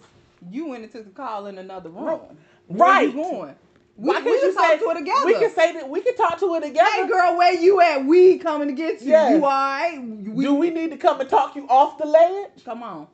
[0.51, 2.21] You went and took the call in another room.
[2.79, 3.15] Right.
[3.15, 3.57] Where you going?
[3.97, 5.27] We, Why we can't can you talk say to it together.
[5.27, 6.91] We can say that we can talk to it together.
[6.91, 8.05] Hey girl, where you at?
[8.05, 9.11] We coming to get you.
[9.11, 9.31] Yes.
[9.33, 10.03] You alright?
[10.03, 12.65] We, Do we need to come and talk you off the ledge?
[12.65, 13.07] Come on.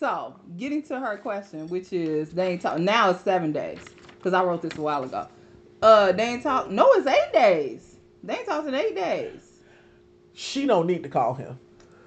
[0.00, 3.80] So, getting to her question, which is they ain't talk now it's seven days
[4.16, 5.28] because I wrote this a while ago.
[5.82, 6.70] Uh, they ain't talk.
[6.70, 7.96] No, it's eight days.
[8.22, 9.60] They ain't talked in eight days.
[10.32, 11.58] She don't need to call him.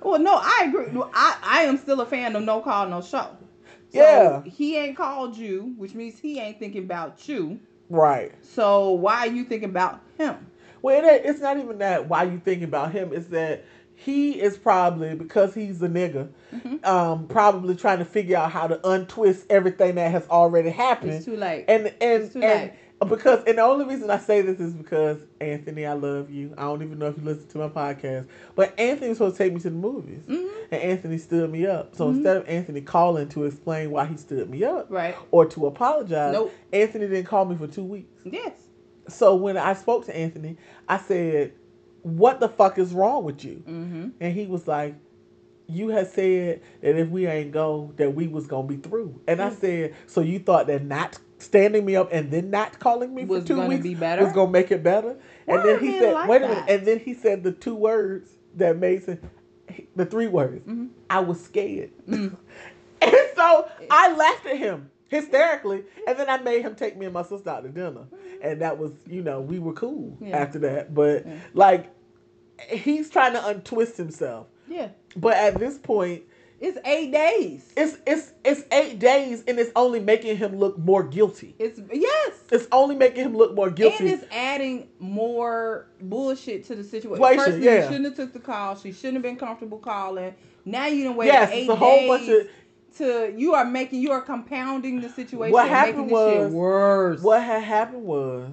[0.01, 0.87] Well, no, I agree.
[1.13, 3.27] I I am still a fan of no call, no show.
[3.91, 4.43] So Yeah.
[4.43, 7.59] He ain't called you, which means he ain't thinking about you.
[7.89, 8.33] Right.
[8.45, 10.47] So why are you thinking about him?
[10.81, 13.11] Well, it, it's not even that why you thinking about him.
[13.13, 13.63] It's that
[13.95, 16.85] he is probably because he's a nigga, Mm-hmm.
[16.85, 21.11] um, probably trying to figure out how to untwist everything that has already happened.
[21.13, 21.65] It's too late.
[21.67, 22.71] And and It's too and
[23.07, 26.53] because and the only reason I say this is because Anthony, I love you.
[26.57, 29.43] I don't even know if you listen to my podcast, but Anthony was supposed to
[29.43, 30.49] take me to the movies, Mhm.
[30.71, 31.95] and Anthony stood me up.
[31.95, 32.15] So Mhm.
[32.15, 35.15] instead of Anthony calling to explain why he stood me up Right.
[35.31, 36.51] or to apologize, Nope.
[36.73, 38.11] Anthony didn't call me for two weeks.
[38.25, 38.51] Yes.
[39.07, 41.53] So when I spoke to Anthony, I said,
[42.03, 44.07] "What the fuck is wrong with you?" Mm-hmm.
[44.19, 44.95] And he was like,
[45.67, 49.41] "You had said that if we ain't go, that we was gonna be through." And
[49.41, 49.55] I Mm.
[49.55, 53.41] said, "So you thought that not standing me up and then not calling me Was
[53.43, 54.23] for two gonna weeks be better?
[54.23, 55.15] was gonna make it better?"
[55.45, 57.51] Why and then are he said, like "Wait a minute." And then he said the
[57.51, 59.25] two words that made sense.
[59.95, 60.65] The three words.
[60.67, 60.89] Mhm.
[61.09, 61.91] I was scared.
[62.07, 62.35] Mm.
[63.01, 67.13] and so I laughed at him hysterically, and then I made him take me and
[67.13, 68.05] my sister out to dinner,
[68.41, 70.37] and that was, you know, we were cool Yeah.
[70.37, 70.93] after that.
[70.93, 71.35] But Yeah.
[71.53, 71.87] like,
[72.67, 74.47] he's trying to untwist himself.
[74.67, 74.89] Yeah.
[75.15, 76.23] But at this point,
[76.61, 77.71] It's eight days.
[77.77, 81.55] it's it's it's eight days, and it's only making him look more guilty.
[81.57, 82.33] It's yes.
[82.51, 84.09] It's only making him look more guilty.
[84.09, 87.15] And it's adding more bullshit to the situation.
[87.23, 87.75] Situation, First, yeah.
[87.75, 88.75] you shouldn't have took the call.
[88.75, 90.35] She shouldn't have been comfortable calling.
[90.65, 92.47] Now you done wait yes, eight it's a whole days bunch of.
[92.97, 95.53] to you are making you are compounding the situation.
[95.53, 97.21] What and happened making this shit was- worse.
[97.21, 98.51] What had happened was,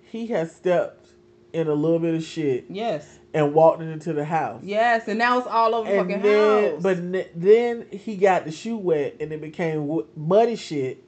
[0.00, 1.06] he has stepped
[1.52, 3.18] in a little bit of shit Yes.
[3.34, 4.62] And walked into the house.
[4.62, 6.82] Yes, and now it's all over fucking then, house.
[6.82, 6.98] but
[7.34, 11.02] then he got the shoe wet and it became w- muddy shit,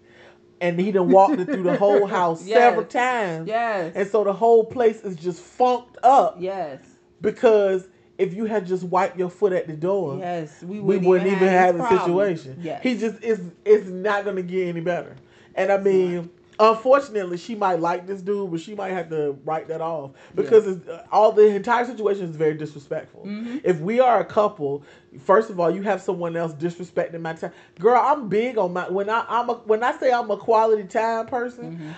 [0.61, 2.59] and he done walked it through the whole house Yes.
[2.59, 3.93] several times, yes.
[3.95, 6.81] and so the whole place is just funked up yes.
[7.21, 10.63] because if you had just wiped your foot at the door, Yes.
[10.63, 12.07] We we wouldn't, wouldn't even have this the problem.
[12.37, 12.59] situation.
[12.63, 12.83] Yes.
[12.83, 15.17] He just is it's not gonna get any better.
[15.57, 19.69] And I mean, unfortunately, she might like this dude, but she might have to write
[19.69, 23.25] that off because it's, uh, all the entire situation is very disrespectful.
[23.25, 23.61] Mhm.
[23.65, 24.83] If we are a couple,
[25.21, 27.53] first of all, you have someone else disrespecting my time.
[27.79, 30.85] Girl, I'm big on my when I I'm a, when I say I'm a quality
[30.85, 31.95] time person, Mhm.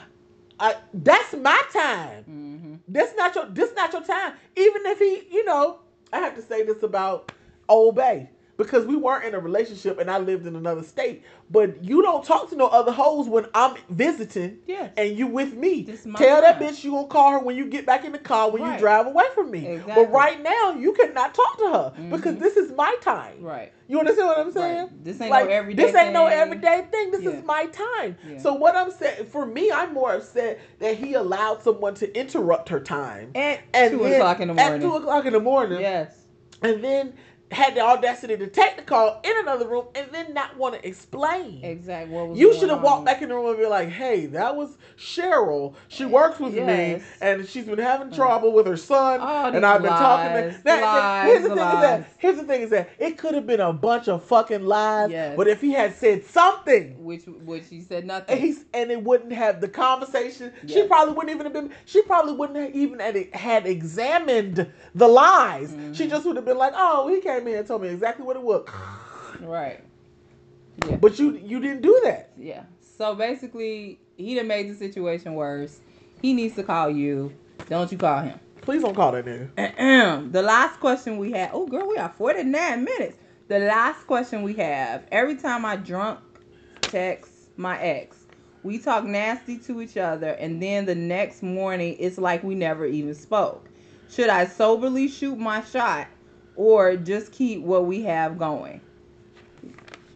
[0.58, 2.24] I, that's my time.
[2.28, 2.78] Mhm.
[2.88, 4.34] That's not your this not your time.
[4.56, 5.78] Even if he, you know,
[6.12, 7.32] I have to say this about
[7.68, 8.30] Old Bay.
[8.56, 11.22] Because we weren't in a relationship and I lived in another state.
[11.50, 14.92] But you don't talk to no other hoes when I'm visiting Yes.
[14.96, 15.84] and you with me.
[16.16, 18.62] Tell that bitch you gonna call her when you get back in the car when
[18.62, 18.72] Right.
[18.74, 19.66] you drive away from me.
[19.66, 20.04] Exactly.
[20.04, 22.40] But right now you cannot talk to her because Mhm.
[22.40, 23.42] this is my time.
[23.42, 23.72] Right.
[23.88, 24.78] You understand what I'm saying?
[24.78, 25.04] Right.
[25.04, 25.92] This ain't like no everyday thing.
[25.92, 27.10] this ain't no everyday thing.
[27.12, 27.30] This Yeah.
[27.30, 28.16] is my time.
[28.28, 28.38] Yeah.
[28.38, 32.70] So what I'm saying for me, I'm more upset that he allowed someone to interrupt
[32.70, 34.74] her time At and two then- o'clock in the morning.
[34.74, 36.10] At two o'clock in the morning, Yes.
[36.62, 37.12] and then
[37.52, 40.86] had the audacity to take the call in another room and then not want to
[40.88, 41.60] explain.
[41.62, 42.12] Exactly.
[42.12, 42.84] What was You should have on.
[42.84, 45.74] walked back in the room and be like, "Hey, that was Cheryl.
[45.88, 46.66] She works with Yes.
[47.00, 50.42] me, and she's been having trouble with her son, Oh, and I've been talking to."
[50.42, 53.34] lies, Now, lies, here's the thing: is that here's the thing is that it could
[53.34, 55.36] have been a bunch of fucking lies, Yes.
[55.36, 58.38] but if he had said something, Which which he said and nothing.
[58.38, 60.52] he's and it wouldn't have the conversation.
[60.66, 61.70] She probably wouldn't even have been.
[61.84, 65.74] She probably wouldn't have even had, had examined the lies.
[65.92, 66.10] She Mhm.
[66.10, 68.42] just would have been like, "Oh, he came in and told me exactly what it
[68.42, 68.66] was."
[69.40, 69.82] right.
[70.86, 70.96] Yeah.
[70.96, 72.30] But you you didn't do that.
[72.38, 72.64] Yeah.
[72.98, 75.80] So basically, he done made the situation worse.
[76.22, 77.32] He needs to call you.
[77.68, 78.38] Don't you call him.
[78.62, 79.50] Please don't call that nigga.
[79.56, 80.28] Uh-uh.
[80.30, 81.50] The last question we had.
[81.52, 83.16] Oh, girl, we are 49 minutes.
[83.48, 85.06] The last question we have.
[85.12, 86.20] Every time I drunk
[86.80, 88.26] text my ex,
[88.62, 92.86] we talk nasty to each other, and then the next morning, it's like we never
[92.86, 93.68] even spoke.
[94.10, 96.08] Should I soberly shoot my shot
[96.56, 98.80] or just keep what we have going?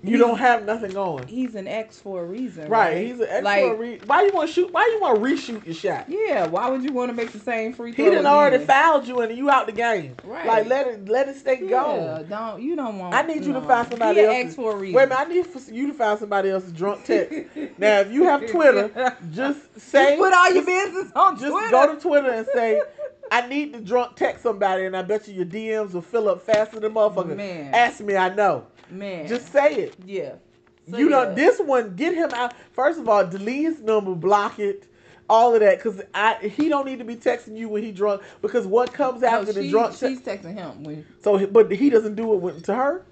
[0.02, 1.26] You don't have nothing going.
[1.28, 2.70] He's an ex for a reason.
[2.70, 3.06] Right, Right.
[3.06, 3.42] he's an extra.
[3.42, 4.72] Like- re- why you want to shoot?
[4.72, 6.06] Why you want to reshoot your shot?
[6.08, 8.06] Yeah, why would you want to make the same free throw?
[8.06, 10.16] He didn't already fouled you and you out the game.
[10.24, 10.46] Right.
[10.46, 12.26] Like let it let it stay Yeah, going.
[12.30, 13.12] don't you don't want?
[13.14, 14.44] I need you to find somebody He an else.
[14.46, 14.94] ex for a reason.
[14.96, 17.34] Wait a minute, I need for you to find somebody else's drunk text.
[17.76, 21.70] now, if you have Twitter, just say put all your business on just Twitter.
[21.70, 22.80] go to Twitter and say,
[23.30, 26.42] I need to drunk text somebody, and I bet you your DMs will fill up
[26.42, 27.36] faster than motherfucker.
[27.36, 27.72] Man.
[27.74, 28.66] Ask me, I know.
[28.90, 29.26] man.
[29.28, 29.96] Just say it.
[30.04, 30.34] yeah.
[30.90, 31.34] So, you know, yeah.
[31.34, 32.52] this one, get him out.
[32.72, 34.88] First of all, delete his number, block it,
[35.28, 38.22] all of that, because I he don't need to be texting you when he drunk.
[38.42, 40.44] Because what comes No, after the drunk she's text?
[40.44, 43.04] texting him when So, but he doesn't do it with, to her.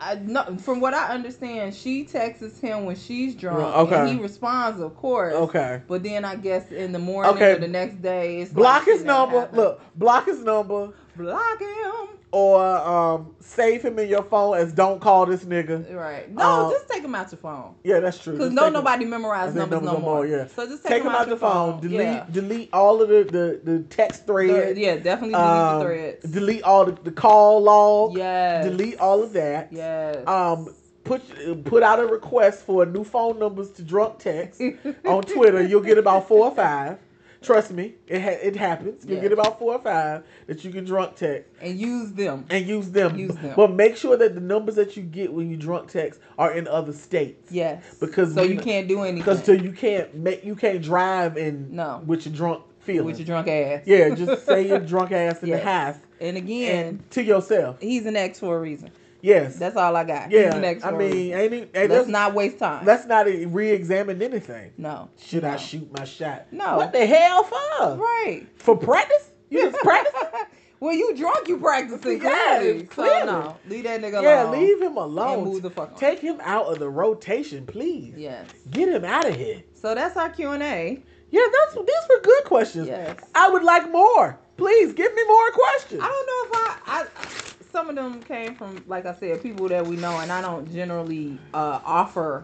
[0.00, 3.96] I no, from what I understand, she texts him when she's drunk, Okay.
[3.96, 5.34] and he responds, of course.
[5.34, 5.82] Okay.
[5.86, 7.52] But then I guess in the morning Okay.
[7.52, 9.48] or the next day, it's Block like his number.
[9.52, 12.08] Look, block his number, block him.
[12.32, 16.30] or um, save him in your phone as "Don't call this nigga." Right?
[16.30, 17.74] No, Uh, just take him out your phone.
[17.84, 18.34] Yeah, that's true.
[18.34, 20.26] Because no take him- nobody memorize think numbers no more.
[20.26, 20.46] Yeah.
[20.48, 21.80] So just take, Take him out your the phone.
[21.80, 22.26] Delete, Yeah.
[22.30, 26.30] delete all of the the, the text The- yeah, definitely delete um, the threads.
[26.32, 28.16] Delete all the, the call log.
[28.16, 28.64] Yes.
[28.66, 29.72] Delete all of that.
[29.72, 30.26] Yes.
[30.26, 31.22] Um, put
[31.64, 34.60] put out a request for new phone numbers to drunk text
[35.06, 35.62] on Twitter.
[35.62, 36.98] You'll get about four or five.
[37.42, 39.04] Trust me, it ha- it happens.
[39.04, 39.22] You'll Yeah.
[39.22, 42.44] get about four or five that you can drunk text and use them.
[42.50, 43.16] and use them.
[43.18, 43.52] Use them.
[43.56, 46.66] But make sure that the numbers that you get when you drunk text are in
[46.66, 47.52] other states.
[47.52, 47.82] Yes.
[48.00, 49.18] Because so we- you can't do anything.
[49.18, 52.02] Because so you can't make you can't drive in No.
[52.06, 53.04] with your drunk feeling.
[53.06, 53.82] with your drunk ass.
[53.84, 55.60] yeah, just say your drunk ass in Yes.
[55.60, 57.76] the house And again, and to yourself.
[57.80, 58.90] he's an ex for a reason.
[59.20, 59.56] Yes.
[59.56, 60.30] That's all I got.
[60.30, 60.54] Yeah.
[60.56, 61.70] ex for I mean, ain't it?
[61.72, 62.84] Hey, let's let's not waste time.
[62.84, 64.72] let's not re-examine anything.
[64.76, 65.10] no.
[65.18, 66.46] Should I shoot my shot?
[66.52, 66.76] No.
[66.76, 67.96] What the hell for?
[67.96, 68.46] Right.
[68.56, 69.30] For practice?
[69.50, 70.12] You just practice?
[70.80, 72.82] well, you drunk, you practicing Yeah, clearly.
[72.84, 73.20] clearly.
[73.20, 74.54] So no, leave that nigga yeah, alone.
[74.54, 75.44] Yeah, leave him alone.
[75.44, 75.98] Move the fuck on.
[75.98, 78.14] Take him out of the rotation, please.
[78.16, 78.48] Yes.
[78.70, 79.62] Get him out of here.
[79.74, 81.02] So that's our Q and A.
[81.30, 82.88] Yeah, that's these were good questions.
[82.88, 83.18] Yes.
[83.34, 84.38] I would like more.
[84.56, 86.00] Please give me more questions.
[86.02, 87.45] I don't know if I, I
[87.76, 90.72] some of them came from like I said, people that we know and I don't
[90.72, 92.42] generally uh offer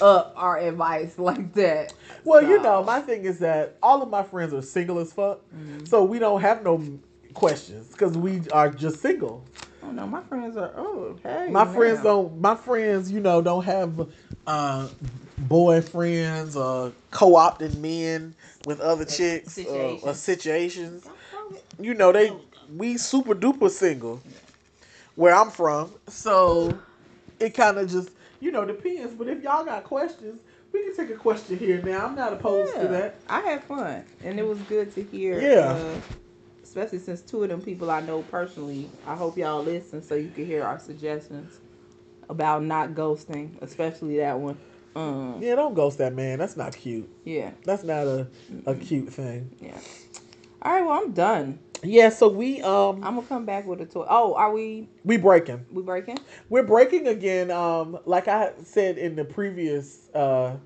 [0.00, 1.92] up our advice like that.
[2.24, 5.40] Well, you know, my thing is that all of my friends are single as fuck,
[5.54, 5.86] Mhm.
[5.86, 6.82] so we don't have no
[7.34, 9.44] questions because we are just single.
[9.82, 11.48] Oh no, my friends are oh hey.
[11.50, 11.74] My man.
[11.74, 12.40] friends don't.
[12.40, 14.08] My friends, you know, don't have
[14.46, 14.88] uh,
[15.42, 18.34] boyfriends or co-opted men
[18.64, 21.02] with other chicks or, or situations.
[21.02, 21.08] situations.
[21.78, 22.32] you know, they
[22.74, 24.20] we super duper single
[25.16, 25.92] where I'm from.
[26.08, 26.76] So
[27.40, 28.10] it kind of just,
[28.40, 29.14] you know, depends.
[29.14, 30.40] But if y'all got questions,
[30.72, 32.06] we can take a question here now.
[32.06, 33.16] I'm not opposed to that.
[33.28, 35.40] I had fun, and it was good to hear.
[35.40, 35.70] Yeah.
[35.72, 35.94] Uh,
[36.62, 38.90] especially since two of them people I know personally.
[39.06, 41.60] I hope y'all listen so you can hear our suggestions
[42.28, 44.56] about not ghosting, especially that one.
[44.96, 46.38] Um, Yeah, don't ghost that man.
[46.40, 47.08] That's not cute.
[47.24, 48.26] yeah, That's not a,
[48.66, 49.50] a cute thing.
[49.60, 49.78] yeah.
[50.62, 51.58] All right, well I'm done.
[51.84, 54.06] Yeah, so we um I'm gonna come back with a toy.
[54.08, 55.64] Oh, are we we breaking.
[55.70, 56.18] we breaking?
[56.48, 57.50] We're breaking again.
[57.50, 60.56] Um, like I said in the previous uh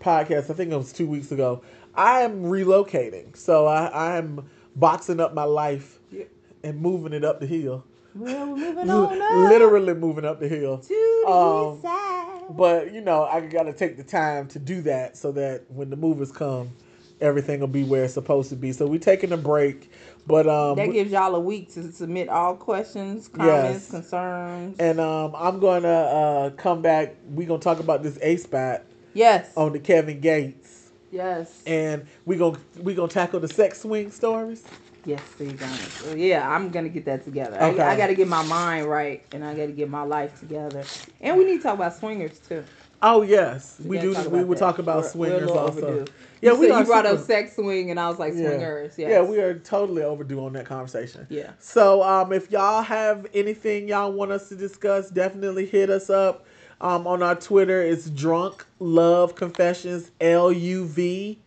[0.00, 1.62] podcast, I think it was two weeks ago.
[1.94, 6.24] I am relocating, so I I'm boxing up my life Yeah.
[6.62, 7.84] and moving it up the hill.
[8.14, 10.78] Well, we're moving on up literally moving up the hill.
[10.78, 12.42] to the um, east side.
[12.50, 15.96] But you know, I gotta take the time to do that so that when the
[15.96, 16.70] movers come,
[17.20, 18.72] everything will be where it's supposed to be.
[18.72, 19.90] So we're taking a break,
[20.26, 23.90] but um, that gives y'all a week to submit all questions, comments, Yes.
[23.90, 24.76] concerns.
[24.78, 27.16] and um, I'm gonna uh come back.
[27.26, 28.82] We're gonna talk about this A spot
[29.14, 34.10] yes, on the Kevin Gates, yes, and we gonna we gonna tackle the sex swing
[34.10, 34.64] stories.
[35.04, 35.20] yes.
[35.38, 35.56] See,
[36.16, 37.56] yeah, I'm gonna get that together.
[37.60, 37.82] Okay.
[37.82, 40.38] I, I got to get my mind right, and I got to get my life
[40.38, 40.84] together.
[41.20, 42.64] And we need to talk about swingers too.
[43.04, 44.14] Oh yes, we, do.
[44.14, 44.58] talk We will that.
[44.60, 45.86] talk about We're- we're swingers also.
[45.86, 46.12] overdue.
[46.40, 48.48] Yeah, you we you brought up sex swing, and I was like Yeah.
[48.48, 48.94] swingers.
[48.96, 49.10] Yes.
[49.10, 51.26] Yeah, we are totally overdue on that conversation.
[51.28, 51.50] Yeah.
[51.60, 56.44] So, um, if y'all have anything y'all want us to discuss, definitely hit us up.
[56.80, 61.38] Um, on our Twitter, it's Drunk Love Confessions L U V.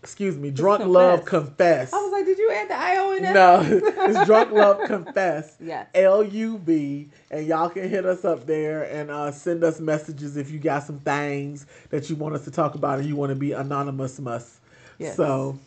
[0.00, 0.94] Excuse me, Drunk confess.
[0.94, 1.92] Love Confess.
[1.92, 5.56] I was like, did you add the I O in no, it's Drunk Love Confess.
[5.60, 5.88] Yes.
[5.92, 10.36] L U V, and y'all can hit us up there and uh, send us messages
[10.36, 13.30] if you got some things that you want us to talk about and you want
[13.30, 14.20] to be anonymous.
[14.20, 14.60] Mus.
[14.98, 15.16] Yes.
[15.16, 15.58] So,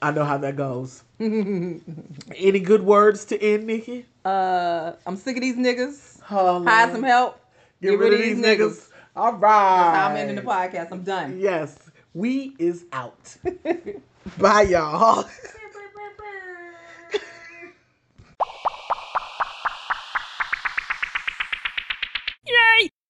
[0.00, 1.02] I know how that goes.
[1.20, 4.06] Any good words to end, Nikki?
[4.24, 6.20] Uh, I'm sick of these niggas.
[6.30, 6.92] Oh, Lord.
[6.92, 7.40] some help.
[7.82, 8.88] Get, rid, of these niggas.
[9.16, 9.40] All right.
[9.40, 10.92] That's how I'm ending the podcast.
[10.92, 11.40] I'm done.
[11.40, 13.36] Yes, we is out.
[14.38, 15.28] Bye, y'all.